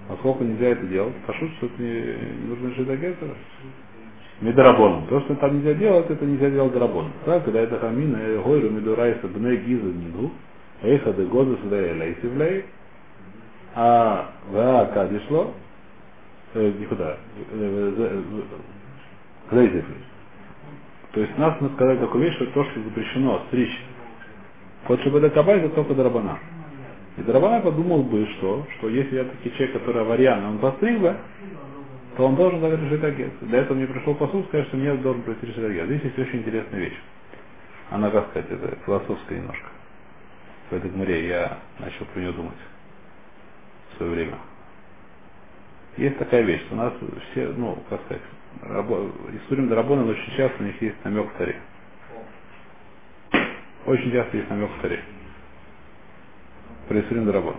поскольку 0.07 0.43
нельзя 0.43 0.69
это 0.69 0.85
делать, 0.87 1.15
пошут, 1.25 1.51
что 1.57 1.65
это 1.67 1.81
не, 1.81 1.91
не 1.91 2.47
нужно 2.47 2.71
жить 2.71 2.89
агентора. 2.89 3.35
Медорабоном. 4.41 5.07
То, 5.07 5.19
что 5.21 5.35
там 5.35 5.57
нельзя 5.57 5.73
делать, 5.73 6.09
это 6.09 6.25
нельзя 6.25 6.49
делать 6.49 6.73
дарабоном. 6.73 7.11
Так, 7.25 7.43
когда 7.45 7.61
это 7.61 7.79
хамина, 7.79 8.41
гойру, 8.43 8.69
медурайса, 8.69 9.27
бне 9.27 9.57
гиза, 9.57 9.85
ниду, 9.85 10.31
эйха 10.83 11.11
де 11.13 11.23
года 11.25 11.57
сюда 11.57 11.77
лейсивлей, 11.77 12.65
а 13.75 14.31
ва 14.51 14.91
кадишло, 14.93 15.53
никуда, 16.53 17.17
лейсивлей. 19.51 19.83
То 21.13 21.21
есть 21.21 21.37
нас 21.39 21.59
надо 21.59 21.73
сказать 21.73 21.99
такую 21.99 22.23
вещь, 22.25 22.35
что 22.35 22.45
то, 22.47 22.63
что 22.65 22.83
запрещено 22.83 23.41
стричь, 23.47 23.75
чтобы 25.01 25.17
это 25.17 25.31
кабай, 25.31 25.57
это 25.59 25.69
только 25.69 25.95
дарабана. 25.95 26.37
И 27.17 27.21
дарабана 27.21 27.61
подумал 27.61 28.03
бы, 28.03 28.27
что, 28.37 28.67
что 28.77 28.89
если 28.89 29.15
я 29.15 29.23
таки 29.25 29.51
человек, 29.53 29.73
который 29.73 30.01
аварьян, 30.01 30.45
он 30.45 30.59
постриг 30.59 30.99
бы, 30.99 31.15
то 32.15 32.25
он 32.25 32.35
должен 32.35 32.61
дать 32.61 32.79
решить 32.79 33.03
агент. 33.03 33.33
Для 33.41 33.59
этого 33.59 33.77
мне 33.77 33.87
пришел 33.87 34.15
посуд 34.15 34.45
сказать, 34.47 34.67
что 34.67 34.77
мне 34.77 34.93
должен 34.95 35.23
пройти 35.23 35.47
решить 35.47 35.63
агент. 35.63 35.87
Здесь 35.89 36.03
есть 36.03 36.19
очень 36.19 36.39
интересная 36.39 36.79
вещь. 36.79 36.99
Она, 37.89 38.09
как 38.11 38.29
сказать, 38.29 38.51
это 38.51 38.77
философская 38.85 39.39
немножко. 39.39 39.67
В 40.69 40.73
этой 40.73 40.89
гморе 40.91 41.27
я 41.27 41.57
начал 41.79 42.05
про 42.05 42.19
нее 42.19 42.33
думать 42.33 42.57
в 43.93 43.97
свое 43.97 44.11
время. 44.11 44.37
Есть 45.95 46.17
такая 46.19 46.43
вещь, 46.43 46.61
что 46.65 46.75
у 46.75 46.77
нас 46.77 46.93
все, 47.31 47.47
ну, 47.57 47.77
как 47.89 48.01
сказать, 48.05 48.23
рабо, 48.61 49.09
Исурим 49.33 49.69
Дарабона, 49.69 50.05
очень 50.05 50.35
часто 50.35 50.61
у 50.61 50.65
них 50.65 50.79
есть 50.81 50.97
намек 51.03 51.31
в 51.33 51.37
таре. 51.37 51.55
Очень 53.85 54.11
часто 54.11 54.37
есть 54.37 54.49
намек 54.49 54.69
в 54.69 54.81
таре. 54.81 54.99
Про 56.87 57.01
Исурим 57.01 57.25
Дарабон. 57.25 57.55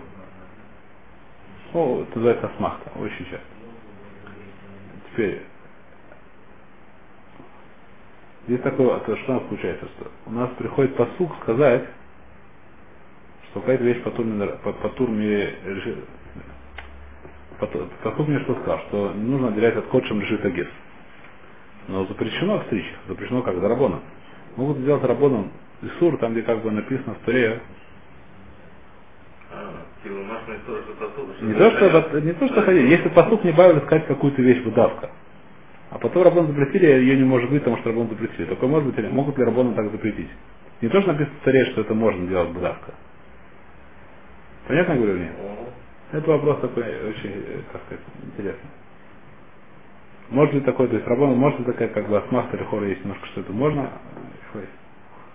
О, 1.74 2.02
это 2.02 2.18
называется 2.18 2.46
асмахта, 2.46 2.90
очень 2.98 3.26
часто. 3.26 3.46
Теперь, 5.10 5.42
здесь 8.46 8.60
такое, 8.62 8.98
то, 9.00 9.16
что 9.16 9.32
у 9.32 9.34
нас 9.34 9.42
получается, 9.50 9.86
что 9.86 10.10
у 10.26 10.30
нас 10.30 10.50
приходит 10.56 10.96
посук 10.96 11.30
сказать, 11.42 11.84
что 13.50 13.60
какая-то 13.60 13.84
вещь 13.84 14.02
по 14.02 14.10
турме, 14.12 14.46
по, 14.46 14.72
по 14.72 14.88
турме 14.90 15.54
посук 18.02 18.28
мне 18.28 18.40
что 18.40 18.54
сказал, 18.54 18.78
что 18.88 19.12
не 19.12 19.30
нужно 19.30 19.48
отделять 19.48 19.76
от 19.76 19.86
кодшем 19.88 20.22
решит 20.22 20.42
агес. 20.44 20.68
Но 21.88 22.06
запрещено 22.06 22.62
стричь, 22.66 22.90
запрещено 23.08 23.42
как 23.42 23.60
зарабона. 23.60 24.00
Могут 24.56 24.78
сделать 24.78 25.04
рабоном 25.04 25.50
Исур, 25.82 26.16
там 26.16 26.32
где 26.32 26.42
как 26.42 26.62
бы 26.62 26.70
написано 26.70 27.14
в 27.14 27.18
Туре, 27.24 27.60
не 31.42 31.54
то, 31.54 31.70
что, 31.70 32.20
не 32.20 32.32
то, 32.32 32.48
что 32.48 32.62
ходить. 32.62 32.90
Если 32.90 33.08
посуд 33.08 33.44
не 33.44 33.52
бавил 33.52 33.78
искать 33.78 34.06
какую-то 34.06 34.40
вещь 34.42 34.62
выдавка, 34.64 35.10
а 35.90 35.98
потом 35.98 36.22
Рабон 36.22 36.46
запретили, 36.48 36.86
ее 36.86 37.16
не 37.16 37.24
может 37.24 37.50
быть, 37.50 37.62
потому 37.62 37.78
что 37.78 37.90
Рабон 37.90 38.08
запретили. 38.08 38.46
Только 38.46 38.66
может 38.66 38.94
быть, 38.94 39.10
могут 39.10 39.38
ли 39.38 39.44
Рабоны 39.44 39.74
так 39.74 39.90
запретить? 39.90 40.28
Не 40.80 40.88
то, 40.88 41.00
что 41.00 41.12
написано 41.12 41.36
в 41.40 41.44
царе, 41.44 41.64
что 41.66 41.80
это 41.80 41.94
можно 41.94 42.26
делать 42.28 42.50
выдавка. 42.50 42.94
Понятно 44.68 44.96
говорю 44.96 45.18
нет? 45.18 45.32
Это 46.12 46.30
вопрос 46.30 46.60
такой 46.60 46.84
очень, 46.84 47.64
как 47.72 47.82
сказать, 47.86 48.04
интересный. 48.22 48.70
Может 50.30 50.54
ли 50.54 50.60
такой, 50.60 50.88
то 50.88 50.94
есть 50.94 51.06
Рабон, 51.06 51.36
может 51.36 51.58
ли 51.58 51.64
такая, 51.64 51.88
как 51.88 52.08
бы 52.08 52.18
асмахта 52.18 52.56
или 52.56 52.64
хора 52.64 52.86
есть 52.86 53.02
немножко, 53.02 53.26
что 53.28 53.40
это 53.40 53.52
можно? 53.52 53.90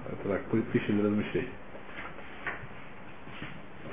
Это 0.05 0.29
так, 0.29 0.41
пища 0.71 0.91
для 0.91 1.03
размышлений. 1.03 1.49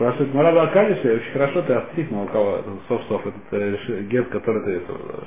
Спрашивает 0.01 0.33
Марава 0.33 0.63
Акадиша, 0.63 1.13
очень 1.13 1.33
хорошо 1.33 1.61
ты 1.61 1.75
остриг, 1.75 2.11
но 2.11 2.25
у 2.25 2.27
кого, 2.29 2.65
сов-сов, 2.89 3.21
этот 3.27 3.43
э, 3.51 4.03
гет, 4.05 4.31
который 4.31 4.63
ты, 4.65 4.83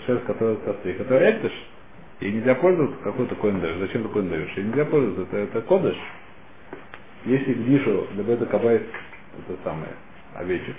шерсть, 0.08 0.26
который 0.26 0.56
ты 0.56 0.72
остриг. 0.72 1.00
Это 1.00 1.16
эктиш, 1.16 1.52
и 2.22 2.32
нельзя 2.32 2.56
пользоваться, 2.56 2.98
какой 3.04 3.28
ты 3.28 3.36
коин 3.36 3.62
даешь, 3.62 3.78
зачем 3.78 4.02
ты 4.02 4.10
коин 4.10 4.30
даешь, 4.30 4.52
и 4.58 4.64
нельзя 4.64 4.86
пользоваться, 4.86 5.22
это, 5.22 5.38
это 5.38 5.62
кодыш. 5.68 5.96
Если 7.26 7.54
к 7.54 7.66
дишу, 7.66 8.08
либо 8.16 8.32
это 8.32 8.48
кабайт, 8.48 8.82
это 8.82 9.60
самое, 9.64 9.92
овечек. 10.34 10.76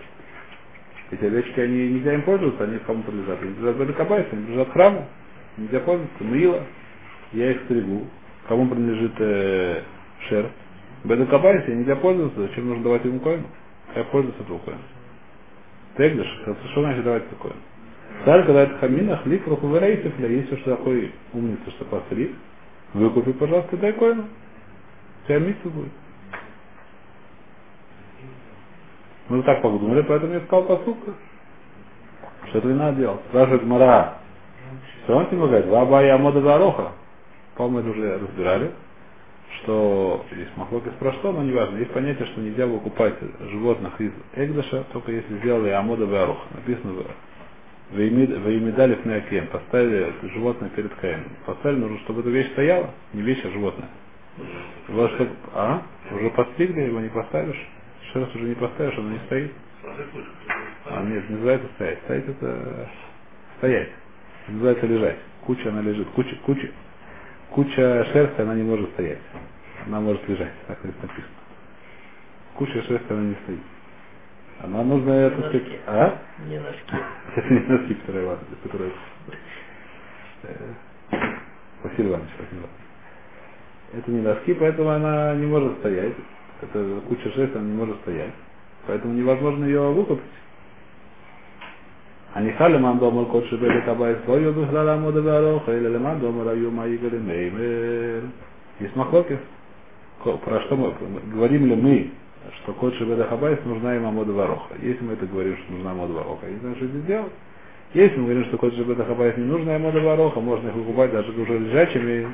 Эти 1.12 1.24
овечки, 1.26 1.60
они 1.60 1.90
нельзя 1.90 2.14
им 2.14 2.22
пользоваться, 2.22 2.64
они 2.64 2.78
кому 2.80 3.04
принадлежат. 3.04 3.42
Они 3.42 3.54
принадлежат 3.54 3.80
это 3.80 3.92
кабайт, 3.92 4.26
они 4.32 4.42
принадлежат 4.42 4.72
храму, 4.72 5.08
нельзя 5.56 5.78
пользоваться, 5.78 6.24
мыло, 6.24 6.64
я 7.32 7.52
их 7.52 7.62
стригу. 7.66 8.08
Кому 8.48 8.66
принадлежит 8.66 9.14
э, 9.20 9.82
шерсть? 10.28 10.50
Беда 11.04 11.26
кабайт, 11.26 11.68
нельзя 11.68 11.94
пользоваться, 11.94 12.40
зачем 12.40 12.66
нужно 12.66 12.82
давать 12.82 13.04
ему 13.04 13.20
коину? 13.20 13.46
Я 13.94 14.04
пользуюсь 14.04 14.36
от 14.40 14.46
коин. 14.64 14.78
Тегдыш, 15.96 16.26
что 16.72 16.80
значит 16.82 17.04
давать 17.04 17.28
такое? 17.30 17.52
Далее, 18.24 18.46
когда 18.46 18.62
это 18.62 18.78
хамина, 18.78 19.18
хлип, 19.18 19.46
рухуверейсиф, 19.46 20.18
если 20.18 20.56
что 20.56 20.76
такой 20.76 21.12
умница, 21.32 21.70
что 21.72 21.84
постриг, 21.84 22.32
выкупи, 22.94 23.32
пожалуйста, 23.32 23.76
дай 23.76 23.92
коину. 23.92 24.24
Тебя 25.26 25.38
миссия 25.38 25.68
будет. 25.68 25.92
Мы 29.28 29.42
так 29.42 29.62
подумали, 29.62 30.02
поэтому 30.02 30.34
я 30.34 30.40
сказал 30.40 30.64
посылка. 30.64 31.14
Что 32.48 32.58
это 32.58 32.68
не 32.68 32.74
надо 32.74 32.98
делать? 32.98 33.20
Спрашивает 33.28 33.64
Мара. 33.64 34.18
Что 35.04 35.16
он 35.16 35.26
тебе 35.26 35.38
говорит? 35.38 35.66
Ваба 35.66 36.02
я 36.04 36.18
мода 36.18 36.40
зароха. 36.42 36.92
По-моему, 37.56 37.80
это 37.80 37.90
уже 37.90 38.18
разбирали 38.18 38.72
что 39.62 40.24
есть 40.36 40.56
махлокис 40.56 40.92
про 40.98 41.12
что, 41.14 41.32
но 41.32 41.42
неважно. 41.42 41.78
Есть 41.78 41.92
понятие, 41.92 42.26
что 42.26 42.40
нельзя 42.40 42.66
выкупать 42.66 43.14
животных 43.50 44.00
из 44.00 44.12
Эгдаша, 44.34 44.84
только 44.92 45.12
если 45.12 45.38
сделали 45.38 45.70
Амода 45.70 46.06
Варух. 46.06 46.38
Написано 46.54 46.92
в 46.94 47.96
Ваимидалев 47.96 49.04
на 49.04 49.16
Акем. 49.16 49.46
Поставили 49.48 50.12
животное 50.34 50.70
перед 50.70 50.94
Каином. 50.94 51.30
Поставили, 51.46 51.80
нужно, 51.80 51.98
чтобы 52.00 52.20
эта 52.20 52.30
вещь 52.30 52.50
стояла, 52.52 52.90
не 53.12 53.22
вещь, 53.22 53.44
а 53.44 53.50
животное. 53.50 53.88
Вот, 54.88 55.12
чтобы, 55.12 55.30
а? 55.52 55.82
Уже 56.12 56.30
постригли, 56.30 56.82
его 56.82 57.00
не 57.00 57.08
поставишь. 57.08 57.60
Шерсть 58.12 58.34
уже 58.34 58.44
не 58.44 58.54
поставишь, 58.54 58.98
оно 58.98 59.10
не 59.10 59.18
стоит. 59.26 59.52
А, 60.86 61.02
нет, 61.04 61.28
не 61.28 61.36
называется 61.36 61.68
стоять. 61.76 61.98
Стоять 62.04 62.28
это 62.28 62.88
стоять. 63.58 63.88
Называется 64.48 64.86
лежать. 64.86 65.16
Куча 65.46 65.68
она 65.68 65.80
лежит. 65.82 66.08
Куча, 66.10 66.36
куча, 66.44 66.70
куча 67.54 68.04
шерсти, 68.12 68.40
она 68.40 68.54
не 68.54 68.64
может 68.64 68.90
стоять. 68.90 69.18
Она 69.86 70.00
может 70.00 70.28
лежать, 70.28 70.52
так 70.66 70.78
здесь 70.82 70.94
написано. 71.00 71.34
Куча 72.56 72.82
шерсти, 72.82 73.12
она 73.12 73.22
не 73.22 73.34
стоит. 73.44 73.60
Она 74.60 74.82
нужно, 74.82 75.10
это 75.10 75.48
сказать, 75.48 75.80
а? 75.86 76.18
Не 76.48 76.58
носки. 76.58 76.96
Это 77.36 77.52
не 77.52 77.60
носки, 77.60 77.94
которые 77.94 78.26
вас, 78.26 78.38
которые... 78.62 78.92
Василий 81.82 82.08
Иванович, 82.08 82.30
Василий 82.38 82.60
Иванович. 82.60 82.84
Это 83.92 84.10
не 84.10 84.20
носки, 84.20 84.54
поэтому 84.54 84.90
она 84.90 85.34
не 85.34 85.46
может 85.46 85.78
стоять. 85.78 86.14
Это 86.62 87.00
куча 87.08 87.30
шерсти, 87.32 87.56
она 87.56 87.66
не 87.66 87.76
может 87.76 88.00
стоять. 88.02 88.32
Поэтому 88.86 89.14
невозможно 89.14 89.64
ее 89.64 89.92
выкупить. 89.92 90.24
הניחה 92.35 92.67
למען 92.67 92.99
דומר 92.99 93.25
כל 93.31 93.41
שבל 93.49 93.77
את 93.77 93.87
הבית 93.87 94.17
לא 94.27 94.33
יהיו 94.33 94.53
בכלל 94.53 94.85
לעמוד 94.85 95.17
בארוך, 95.17 95.69
אלא 95.69 95.89
למען 95.89 96.19
דומר 96.19 96.49
היו 96.49 96.71
מאיגר 96.71 97.09
מיימר. 97.27 98.21
Есть 98.81 98.95
махлокис. 98.95 99.39
Про 100.23 100.61
что 100.61 100.75
мы 100.75 100.93
говорим 101.33 101.65
ли 101.67 101.75
мы, 101.75 102.11
что 102.57 102.73
кот 102.73 102.93
шебеда 102.95 103.25
хабайс 103.25 103.59
нужна 103.65 103.95
им 103.95 104.05
амода 104.05 104.31
вароха. 104.31 104.75
Если 104.81 105.03
мы 105.03 105.13
это 105.13 105.25
говорим, 105.25 105.57
что 105.57 105.73
нужна 105.73 105.91
амода 105.91 106.13
вароха, 106.13 106.45
я 106.45 106.53
не 106.53 106.59
знаю, 106.59 106.75
что 106.75 106.85
здесь 106.87 107.03
делать. 107.03 107.31
Если 107.93 108.17
мы 108.17 108.25
говорим, 108.25 108.45
что 108.45 108.57
кот 108.57 108.73
шебеда 108.73 109.03
хабайс 109.05 109.37
не 109.37 109.45
нужна 109.45 109.75
амода 109.75 109.99
вароха, 109.99 110.39
можно 110.39 110.69
их 110.69 110.75
выкупать 110.75 111.11
даже 111.11 111.31
уже 111.31 111.57
лежачими, 111.57 112.27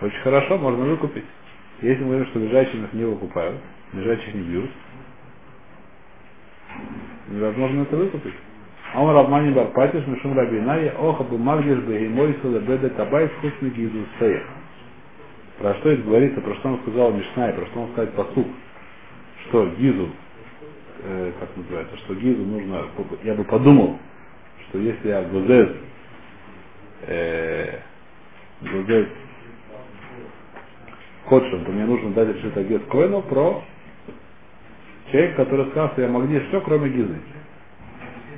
очень 0.00 0.20
хорошо, 0.20 0.58
можно 0.58 0.84
выкупить. 0.84 1.24
Если 1.80 2.02
мы 2.02 2.10
говорим, 2.10 2.26
что 2.26 2.38
лежачими 2.38 2.84
их 2.84 2.92
не 2.92 3.04
выкупают, 3.04 3.58
лежачих 3.92 4.34
не 4.34 4.42
бьют, 4.42 4.70
невозможно 7.28 7.82
это 7.82 7.96
выкупить. 7.96 8.34
Ом 8.95 9.11
Рабмани 9.11 9.51
Барпатиш 9.51 10.05
Мишум 10.07 10.37
Рабинай 10.37 10.89
Оха 10.97 11.23
Бумагдиш 11.23 11.79
Бегемой 11.79 12.37
Сулебеда 12.41 12.89
Кабай 12.91 13.27
Вкусный 13.27 13.69
Гизусея. 13.71 14.43
Про 15.59 15.73
что 15.75 15.89
это 15.89 16.03
говорится, 16.03 16.39
про 16.41 16.55
что 16.55 16.69
он 16.69 16.79
сказал 16.81 17.11
Мишна 17.11 17.49
и 17.49 17.55
про 17.55 17.65
что 17.67 17.81
он 17.81 17.91
сказать 17.91 18.13
посуд, 18.13 18.47
что 19.47 19.67
Гизу, 19.77 20.09
э, 21.03 21.31
как 21.39 21.49
называется, 21.57 21.97
что 21.97 22.15
Гизу 22.15 22.43
нужно, 22.43 22.85
я 23.23 23.33
бы 23.33 23.43
подумал, 23.43 23.97
что 24.69 24.77
если 24.77 25.07
я 25.09 25.23
Гузез, 25.23 25.69
э, 27.07 27.79
Гузез 28.61 29.07
Ходшем, 31.25 31.65
то 31.65 31.71
мне 31.71 31.85
нужно 31.85 32.11
дать 32.11 32.29
решить 32.29 32.55
Агет 32.55 32.85
Коину 32.85 33.21
про 33.23 33.61
человек, 35.11 35.35
который 35.35 35.65
сказал, 35.71 35.91
что 35.91 36.01
я 36.03 36.07
Магдиш 36.07 36.47
все, 36.47 36.61
кроме 36.61 36.89
Гизы. 36.89 37.17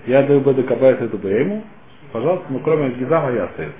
Я 0.07 0.23
даю 0.23 0.41
Беда 0.41 0.63
Кабайс 0.63 0.99
эту 1.01 1.27
ему, 1.27 1.63
пожалуйста, 2.13 2.47
ну 2.49 2.59
кроме 2.61 2.91
Гизама 2.91 3.31
я 3.31 3.45
остается. 3.45 3.77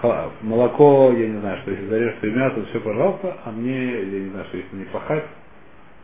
Ха- 0.00 0.30
Молоко, 0.42 1.12
я 1.12 1.28
не 1.28 1.40
знаю, 1.40 1.58
что 1.62 1.70
если 1.72 1.86
зарежешь 1.88 2.20
три 2.20 2.32
мясо, 2.32 2.64
все, 2.66 2.80
пожалуйста, 2.80 3.38
а 3.44 3.52
мне, 3.52 3.90
я 4.02 4.20
не 4.20 4.30
знаю, 4.30 4.46
что 4.46 4.58
если 4.58 4.76
не 4.76 4.84
пахать, 4.86 5.24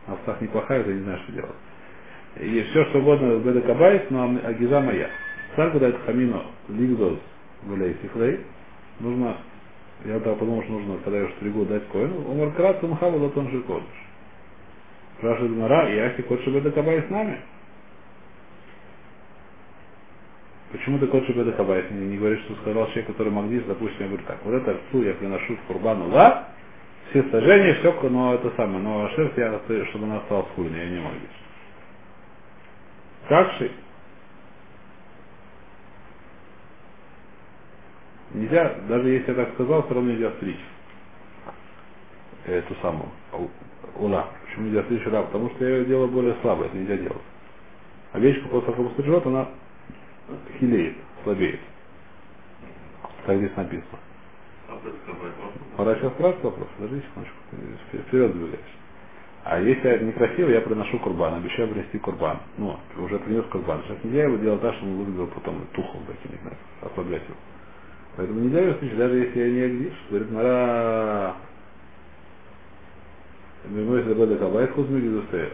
а 0.07 0.15
в 0.15 0.41
не 0.41 0.47
пахают, 0.47 0.87
я 0.87 0.93
не 0.93 1.03
знаю, 1.03 1.19
что 1.23 1.31
делать. 1.33 1.55
И 2.39 2.63
все, 2.71 2.85
что 2.85 2.99
угодно 2.99 3.39
Беда 3.39 3.61
Кабайс, 3.61 4.03
но 4.09 4.37
а 4.43 4.53
Гиза 4.53 4.81
моя. 4.81 5.09
Царь, 5.55 5.71
когда 5.71 5.89
это 5.89 5.99
хамино, 5.99 6.43
лигдоз, 6.69 7.19
гуляй 7.63 7.95
сифлей, 8.01 8.41
нужно, 8.99 9.37
я 10.05 10.15
тогда 10.15 10.35
подумал, 10.35 10.63
что 10.63 10.73
нужно, 10.73 10.97
когда 11.03 11.19
я 11.19 11.25
уже 11.25 11.35
стригу, 11.35 11.65
дать 11.65 11.87
коину, 11.89 12.27
умар 12.29 12.51
крат, 12.53 12.81
махава, 12.83 13.17
латон 13.17 13.49
же 13.51 13.61
кодыш. 13.61 13.85
Спрашивает 15.19 15.51
Мара, 15.53 15.89
и 15.89 15.99
Ахи 15.99 16.23
Кодши 16.23 16.49
Беда 16.49 16.71
Кабай 16.71 17.03
с 17.03 17.09
нами? 17.09 17.39
Почему 20.73 20.99
ты 20.99 21.07
Кодши 21.07 21.33
Беда 21.33 21.53
Кабай 21.53 21.85
не, 21.91 22.07
не 22.07 22.17
говоришь, 22.19 22.41
что 22.45 22.55
сказал 22.57 22.87
человек, 22.89 23.07
который 23.07 23.31
Магдис, 23.33 23.63
допустим, 23.65 24.01
я 24.01 24.07
говорю 24.09 24.25
так, 24.27 24.45
вот 24.45 24.55
это 24.55 24.73
рту 24.73 25.03
я 25.03 25.15
приношу 25.15 25.55
в 25.57 25.61
Курбану 25.67 26.09
Ла, 26.09 26.49
все 27.11 27.23
сожжения, 27.31 27.75
все, 27.75 27.93
но 28.09 28.35
это 28.35 28.51
самое, 28.57 28.79
но 28.79 29.09
шерсть 29.11 29.37
я, 29.37 29.61
чтобы 29.91 30.05
она 30.05 30.19
осталась 30.19 30.47
хульной, 30.55 30.79
я 30.79 30.89
не 30.91 31.01
Магдис. 31.01 31.29
Как 33.29 33.53
шить? 33.53 33.73
Нельзя, 38.33 38.75
даже 38.89 39.09
если 39.09 39.29
я 39.31 39.35
так 39.35 39.53
сказал, 39.55 39.83
все 39.85 39.95
равно 39.95 40.11
нельзя 40.11 40.31
стричь 40.33 40.59
эту 42.45 42.75
самую 42.81 43.09
у- 43.33 44.03
ула. 44.05 44.27
Почему 44.45 44.67
нельзя 44.67 44.83
стричь 44.85 45.07
ула? 45.07 45.23
Потому 45.23 45.51
что 45.51 45.65
я 45.65 45.77
ее 45.77 45.85
делаю 45.85 46.09
более 46.09 46.35
слабой, 46.41 46.67
это 46.67 46.77
нельзя 46.77 46.97
делать. 46.97 47.23
А 48.13 48.19
вещь, 48.19 48.41
после 48.49 48.73
того, 48.73 48.89
как 48.89 49.27
она 49.27 49.49
хилеет, 50.59 50.95
слабеет. 51.23 51.59
Так 53.25 53.37
здесь 53.37 53.55
написано. 53.55 53.99
Пора 55.77 55.95
сейчас 55.95 56.13
спрашивать 56.13 56.43
вопрос, 56.43 56.67
подожди 56.77 57.01
секундочку, 57.01 57.37
ты 57.91 57.97
вперед 57.99 58.33
двигаешь. 58.33 58.59
А 59.45 59.59
если 59.59 59.89
это 59.89 60.05
некрасиво, 60.05 60.49
я 60.49 60.61
приношу 60.61 60.99
курбан, 60.99 61.33
обещаю 61.35 61.67
принести 61.69 61.99
курбан. 61.99 62.39
Ну, 62.57 62.77
уже 62.97 63.19
принес 63.19 63.43
курбан. 63.45 63.81
Сейчас 63.83 63.97
нельзя 64.03 64.23
его 64.23 64.37
делать 64.37 64.61
так, 64.61 64.73
чтобы 64.75 64.91
он 64.91 64.97
выглядел 64.99 65.27
потом 65.27 65.67
тухом 65.73 66.01
таким, 66.07 66.31
не 66.31 66.41
знаю, 66.41 66.57
ослаблять 66.81 67.23
его. 67.23 67.35
Поэтому 68.15 68.39
нельзя 68.39 68.61
его 68.61 68.73
стричь, 68.75 68.95
даже 68.95 69.15
если 69.17 69.39
я 69.39 69.49
не 69.49 69.61
агдиш. 69.61 69.93
Говорит, 70.09 70.31
Мара, 70.31 71.35
Мимой 73.65 74.03
Забеда 74.03 74.37
Кабай, 74.37 74.67
Хузми 74.67 75.01
Гидусея. 75.01 75.49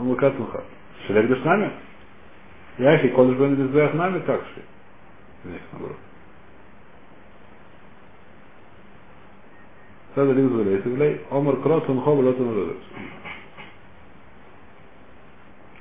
Он 0.00 0.08
выкатуха. 0.08 0.64
Шелек 1.06 1.38
с 1.38 1.44
нами? 1.44 1.72
Яхи, 2.78 3.08
Кодыш 3.08 3.36
Бен 3.36 3.54
Лизер 3.54 3.94
нами 3.94 4.20
такши. 4.20 4.62
Значит, 5.44 5.62
наоборот. 5.72 5.96
Сада 10.14 10.32
Лизер, 10.32 10.68
если 10.68 10.88
влей, 10.88 11.20
Омар 11.30 11.56
Крот, 11.56 11.88
он 11.88 12.00
хоб, 12.00 12.20
лот, 12.20 12.40
он 12.40 12.54
розер. 12.54 12.76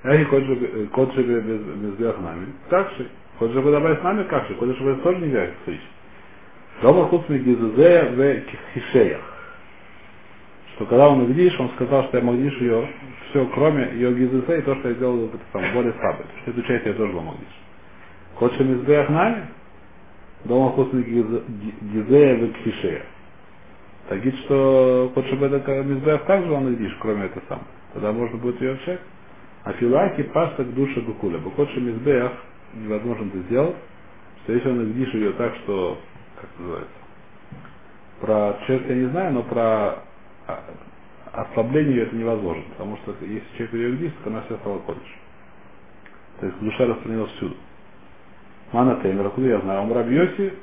Яхи, 0.04 0.26
Кодыш 0.26 1.26
Бен 1.26 1.44
э, 1.46 1.92
Лизер 1.92 2.18
нами 2.20 2.48
такши. 2.70 3.10
Кодыш 3.40 3.56
Бен 3.56 3.88
Лизер 3.88 4.04
нами 4.04 4.24
такши. 4.24 4.54
Кодыш 4.56 4.80
Бен 4.80 4.98
Лизер 4.98 5.20
не 5.20 5.28
вяхи, 5.28 5.54
слышь. 5.66 5.90
Ромар 6.82 7.08
Хуцми 7.08 7.38
Гизезе 7.38 8.10
в 8.10 8.74
Хишеях. 8.74 9.22
Что 10.76 10.86
когда 10.86 11.10
он 11.10 11.22
увидишь, 11.22 11.60
он 11.60 11.70
сказал, 11.76 12.06
что 12.06 12.18
я 12.18 12.24
Магдиш 12.24 12.60
ее 12.60 12.90
все, 13.30 13.46
кроме 13.54 13.92
ее 13.94 14.14
гизузе 14.14 14.60
и 14.60 14.62
то, 14.62 14.76
что 14.76 14.90
я 14.90 14.96
делал 14.96 15.26
это 15.26 15.40
самое, 15.52 15.74
более 15.74 15.94
слабое. 15.94 16.24
То 16.24 16.34
есть 16.36 16.48
эту 16.48 16.62
часть 16.64 16.86
я 16.86 16.94
тоже 16.94 17.14
был 17.14 17.22
магдиш. 17.22 17.48
Код 18.36 18.54
же 18.54 18.64
без 18.64 18.82
бех 18.82 19.10
нами. 19.10 19.48
Дома 20.46 20.72
худсми 20.72 21.04
гизузе 21.04 22.36
в 22.36 22.64
хишеях. 22.64 23.04
Так 24.10 24.20
что 24.44 25.12
кот 25.16 25.26
Шабеда 25.28 25.84
Мизбех 25.84 26.24
также 26.24 26.52
он 26.52 26.74
видишь, 26.74 26.98
кроме 27.00 27.28
этого 27.28 27.44
самого. 27.48 27.68
Тогда 27.94 28.12
можно 28.12 28.38
будет 28.38 28.60
ее 28.60 28.74
отшать. 28.74 29.00
А 29.64 29.74
филаки 29.74 30.24
паста 30.24 30.66
к 30.66 30.74
душе 30.74 31.00
Гукуля. 31.02 31.38
Букот 31.38 31.70
Мизбех 31.78 32.32
невозможно 32.74 33.28
это 33.28 33.38
сделать, 33.44 33.76
что 34.44 34.54
если 34.54 34.70
он 34.70 34.84
видишь 34.92 35.14
ее 35.14 35.32
так, 35.34 35.56
что, 35.64 35.98
как 36.40 36.50
называется, 36.60 36.94
про 38.20 38.58
черт 38.68 38.90
я 38.90 38.96
не 38.96 39.06
знаю, 39.06 39.34
но 39.34 39.44
про 39.44 40.00
а, 40.48 40.60
ослабление 41.34 41.96
ее 41.96 42.04
это 42.04 42.16
невозможно, 42.16 42.64
потому 42.72 42.98
что 42.98 43.16
если 43.22 43.46
человек 43.58 43.74
ее 43.74 43.92
видит, 43.92 44.14
то 44.24 44.30
она 44.30 44.42
вся 44.42 44.58
стала 44.58 44.80
кодыш. 44.80 45.20
То 46.40 46.46
есть 46.48 46.60
душа 46.60 46.86
распространилась 46.86 47.32
всюду. 47.34 47.56
Мана 48.72 49.00
Теймер, 49.02 49.28
откуда 49.28 49.48
я 49.48 49.60
знаю? 49.60 49.82
Он 49.82 49.92
Рабьоси, 49.92 50.54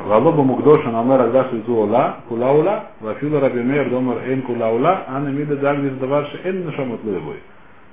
Валоба 0.00 0.42
Мукдоша 0.42 0.90
Намер 0.90 1.20
Агдаш 1.20 1.52
Изу 1.52 1.74
Ола, 1.74 2.20
Кула 2.28 2.50
Ола, 2.52 2.86
Вафила 3.00 3.40
Раби 3.40 3.60
Мейр 3.60 3.90
Домар 3.90 4.18
Эйн 4.26 4.42
Кула 4.42 4.68
Ола, 4.68 5.04
Анна 5.08 5.28
Мида 5.28 5.56
Дагдис 5.56 5.98
Даварши 5.98 6.40
Эйн 6.44 6.64
Нашамат 6.66 7.02
Луебой. 7.04 7.42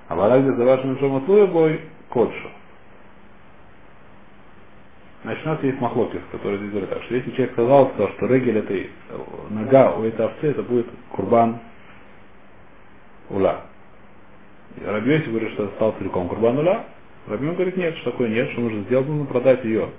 А 0.08 0.16
Валагдис 0.16 0.56
Даварши 0.56 0.88
Нашамат 0.88 1.28
Луебой 1.28 1.82
Кодшо. 2.10 2.50
Нас 5.26 5.64
есть 5.64 5.80
махлокис, 5.80 6.22
который 6.32 6.58
здесь 6.58 6.70
говорит 6.70 6.90
так, 6.90 7.04
что 7.04 7.16
если 7.16 7.32
человек 7.32 7.54
сказал, 7.54 7.92
что, 7.96 8.28
регель 8.28 8.58
это 8.60 8.90
нога 9.50 9.96
у 9.96 10.04
этой 10.04 10.26
овцы, 10.26 10.48
это 10.48 10.64
будет 10.64 10.88
курбан 11.12 11.60
ула. 13.30 13.62
Рабиоси 14.86 15.30
говорит, 15.30 15.52
что 15.54 15.66
это 15.66 15.76
стал 15.76 15.96
целиком 15.98 16.28
курбан 16.28 16.60
ула. 16.60 16.86
Рабион 17.28 17.56
говорит, 17.56 17.76
нет, 17.76 17.96
что 17.98 18.12
такое 18.12 18.30
нет, 18.30 18.52
что 18.52 18.62
нужно 18.62 18.84
сделать, 18.84 19.08
нужно 19.08 19.26
продать 19.26 19.64
ее 19.66 19.90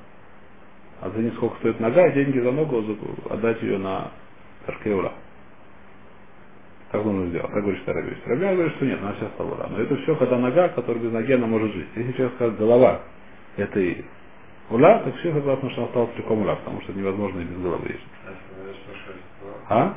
а 1.00 1.10
за 1.10 1.30
сколько 1.32 1.56
стоит 1.58 1.78
нога, 1.78 2.08
деньги 2.10 2.38
за 2.38 2.52
ногу 2.52 2.82
отдать 3.28 3.62
ее 3.62 3.78
на 3.78 4.12
Ташкеула. 4.64 5.12
Так 6.90 7.04
нужно 7.04 7.26
сделать. 7.26 7.52
Так 7.52 7.62
говорит 7.62 7.82
Старобис. 7.82 8.16
Рабиан 8.24 8.54
говорит, 8.54 8.74
что 8.76 8.86
нет, 8.86 8.98
она 9.02 9.14
сейчас 9.14 9.30
стала 9.32 9.68
Но 9.70 9.78
это 9.78 9.96
все, 9.96 10.16
когда 10.16 10.38
нога, 10.38 10.68
которая 10.68 11.02
без 11.02 11.12
ноги, 11.12 11.32
она 11.32 11.46
может 11.46 11.72
жить. 11.72 11.88
Если 11.96 12.12
человек 12.12 12.34
скажет 12.36 12.58
голова, 12.58 13.02
это 13.56 13.80
и 13.80 14.04
ула, 14.70 14.98
так 14.98 15.16
все 15.16 15.32
согласно, 15.32 15.70
что 15.70 15.82
она 15.82 15.90
стала 15.90 16.06
целиком 16.14 16.40
ула, 16.40 16.56
потому 16.56 16.80
что 16.82 16.92
невозможно 16.92 17.40
и 17.40 17.44
без 17.44 17.58
головы 17.58 17.88
есть. 17.88 18.06
А? 19.68 19.94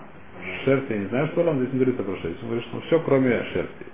Шерсть, 0.65 0.89
я 0.89 0.97
не 0.97 1.05
знаю, 1.07 1.27
что 1.27 1.41
он 1.41 1.57
здесь 1.57 1.73
не 1.73 1.79
говорится 1.79 2.03
про 2.03 2.15
шерсть. 2.17 2.41
Он 2.43 2.49
говорит, 2.49 2.67
что 2.67 2.81
все, 2.81 2.99
кроме 2.99 3.43
шерсти. 3.45 3.85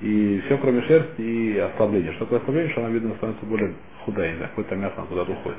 И 0.00 0.42
все, 0.46 0.56
кроме 0.58 0.82
шерсти 0.82 1.20
и 1.20 1.58
ослабления. 1.58 2.12
Что 2.12 2.24
такое 2.24 2.40
ослабление, 2.40 2.72
что 2.72 2.80
она, 2.80 2.90
видно, 2.90 3.14
становится 3.16 3.46
более 3.46 3.74
худая, 4.04 4.30
не 4.30 4.36
знаю, 4.36 4.50
какое-то 4.50 4.76
мясо 4.76 4.94
она 4.96 5.06
куда-то 5.06 5.32
уходит. 5.32 5.58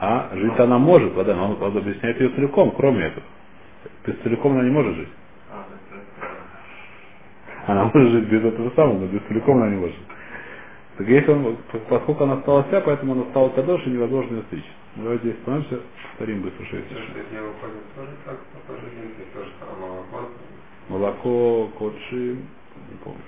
А, 0.00 0.30
жить 0.34 0.58
она 0.58 0.78
может, 0.78 1.12
вода, 1.14 1.34
но 1.34 1.54
он 1.54 1.76
объясняет 1.76 2.18
ее 2.20 2.30
целиком, 2.30 2.72
кроме 2.72 3.04
этого. 3.06 3.26
То 4.04 4.10
есть 4.10 4.22
целиком 4.22 4.52
она 4.52 4.64
не 4.64 4.70
может 4.70 4.94
жить. 4.96 5.08
Она 7.66 7.84
может 7.92 8.12
жить 8.12 8.28
без 8.28 8.44
этого 8.44 8.70
самого, 8.70 8.98
но 9.00 9.06
без 9.06 9.20
целиком 9.28 9.56
она 9.56 9.68
не 9.68 9.76
может. 9.76 9.96
Так 10.96 11.08
если 11.08 11.32
он, 11.32 11.56
поскольку 11.88 12.24
она 12.24 12.40
стала 12.42 12.62
вся, 12.64 12.80
поэтому 12.80 13.12
она 13.14 13.24
стала 13.30 13.48
кадош 13.48 13.84
и 13.86 13.90
невозможно 13.90 14.36
ее 14.36 14.42
стричь. 14.44 14.70
Давайте 14.94 15.24
здесь 15.24 15.38
остановимся, 15.38 15.80
повторим 16.10 16.42
быстро 16.42 16.64
шесть. 16.66 16.86
Молоко, 20.88 21.68
кодши, 21.78 22.36
не 22.36 22.96
помню. 23.02 23.18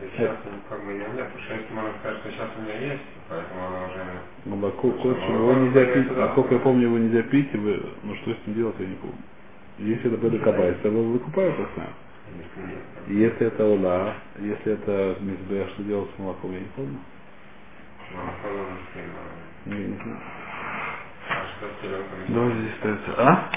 Сейчас 0.00 0.36
как 0.68 0.84
бы 0.84 0.92
ее 0.92 1.06
нет, 1.14 1.26
потому 1.28 1.44
что 1.44 1.54
если 1.54 1.74
можно 1.74 1.92
сказать, 2.00 2.18
что 2.20 2.30
сейчас 2.30 2.48
у 2.58 2.62
меня 2.62 2.92
есть, 2.92 3.02
поэтому 3.28 3.66
она 3.66 3.84
уже... 3.86 4.04
Молоко, 4.44 4.90
кодши, 4.90 5.32
его 5.32 5.52
нельзя 5.54 5.84
пить, 5.86 6.16
насколько 6.16 6.54
я 6.54 6.60
помню, 6.60 6.82
его 6.88 6.98
нельзя 6.98 7.22
пить, 7.22 7.48
и 7.52 7.56
вы, 7.56 7.82
ну 8.02 8.14
что 8.16 8.32
с 8.32 8.46
ним 8.46 8.56
делать, 8.56 8.74
я 8.78 8.86
не 8.86 8.94
помню. 8.96 9.16
Если 9.78 10.12
это 10.12 10.16
было 10.18 10.38
кабай, 10.38 10.74
то 10.82 10.88
его 10.88 11.02
выкупают, 11.02 11.58
я 11.58 11.66
знаю. 11.74 11.90
Если 13.08 13.46
это 13.46 13.64
ула, 13.64 14.14
если 14.38 14.72
это 14.74 15.16
мизбех, 15.20 15.68
что 15.70 15.82
делать 15.82 16.10
с 16.14 16.18
молоком, 16.18 16.52
я 16.52 16.60
не 16.60 16.66
помню. 16.76 16.98
Я 19.66 19.74
не 19.74 19.96
знаю. 19.96 20.18
А 21.28 21.46
что 21.56 21.66
с 21.68 21.82
теленком? 21.82 22.18
Давайте 22.28 22.60
здесь 22.60 22.76
ставится. 22.78 23.14
А? 23.18 23.48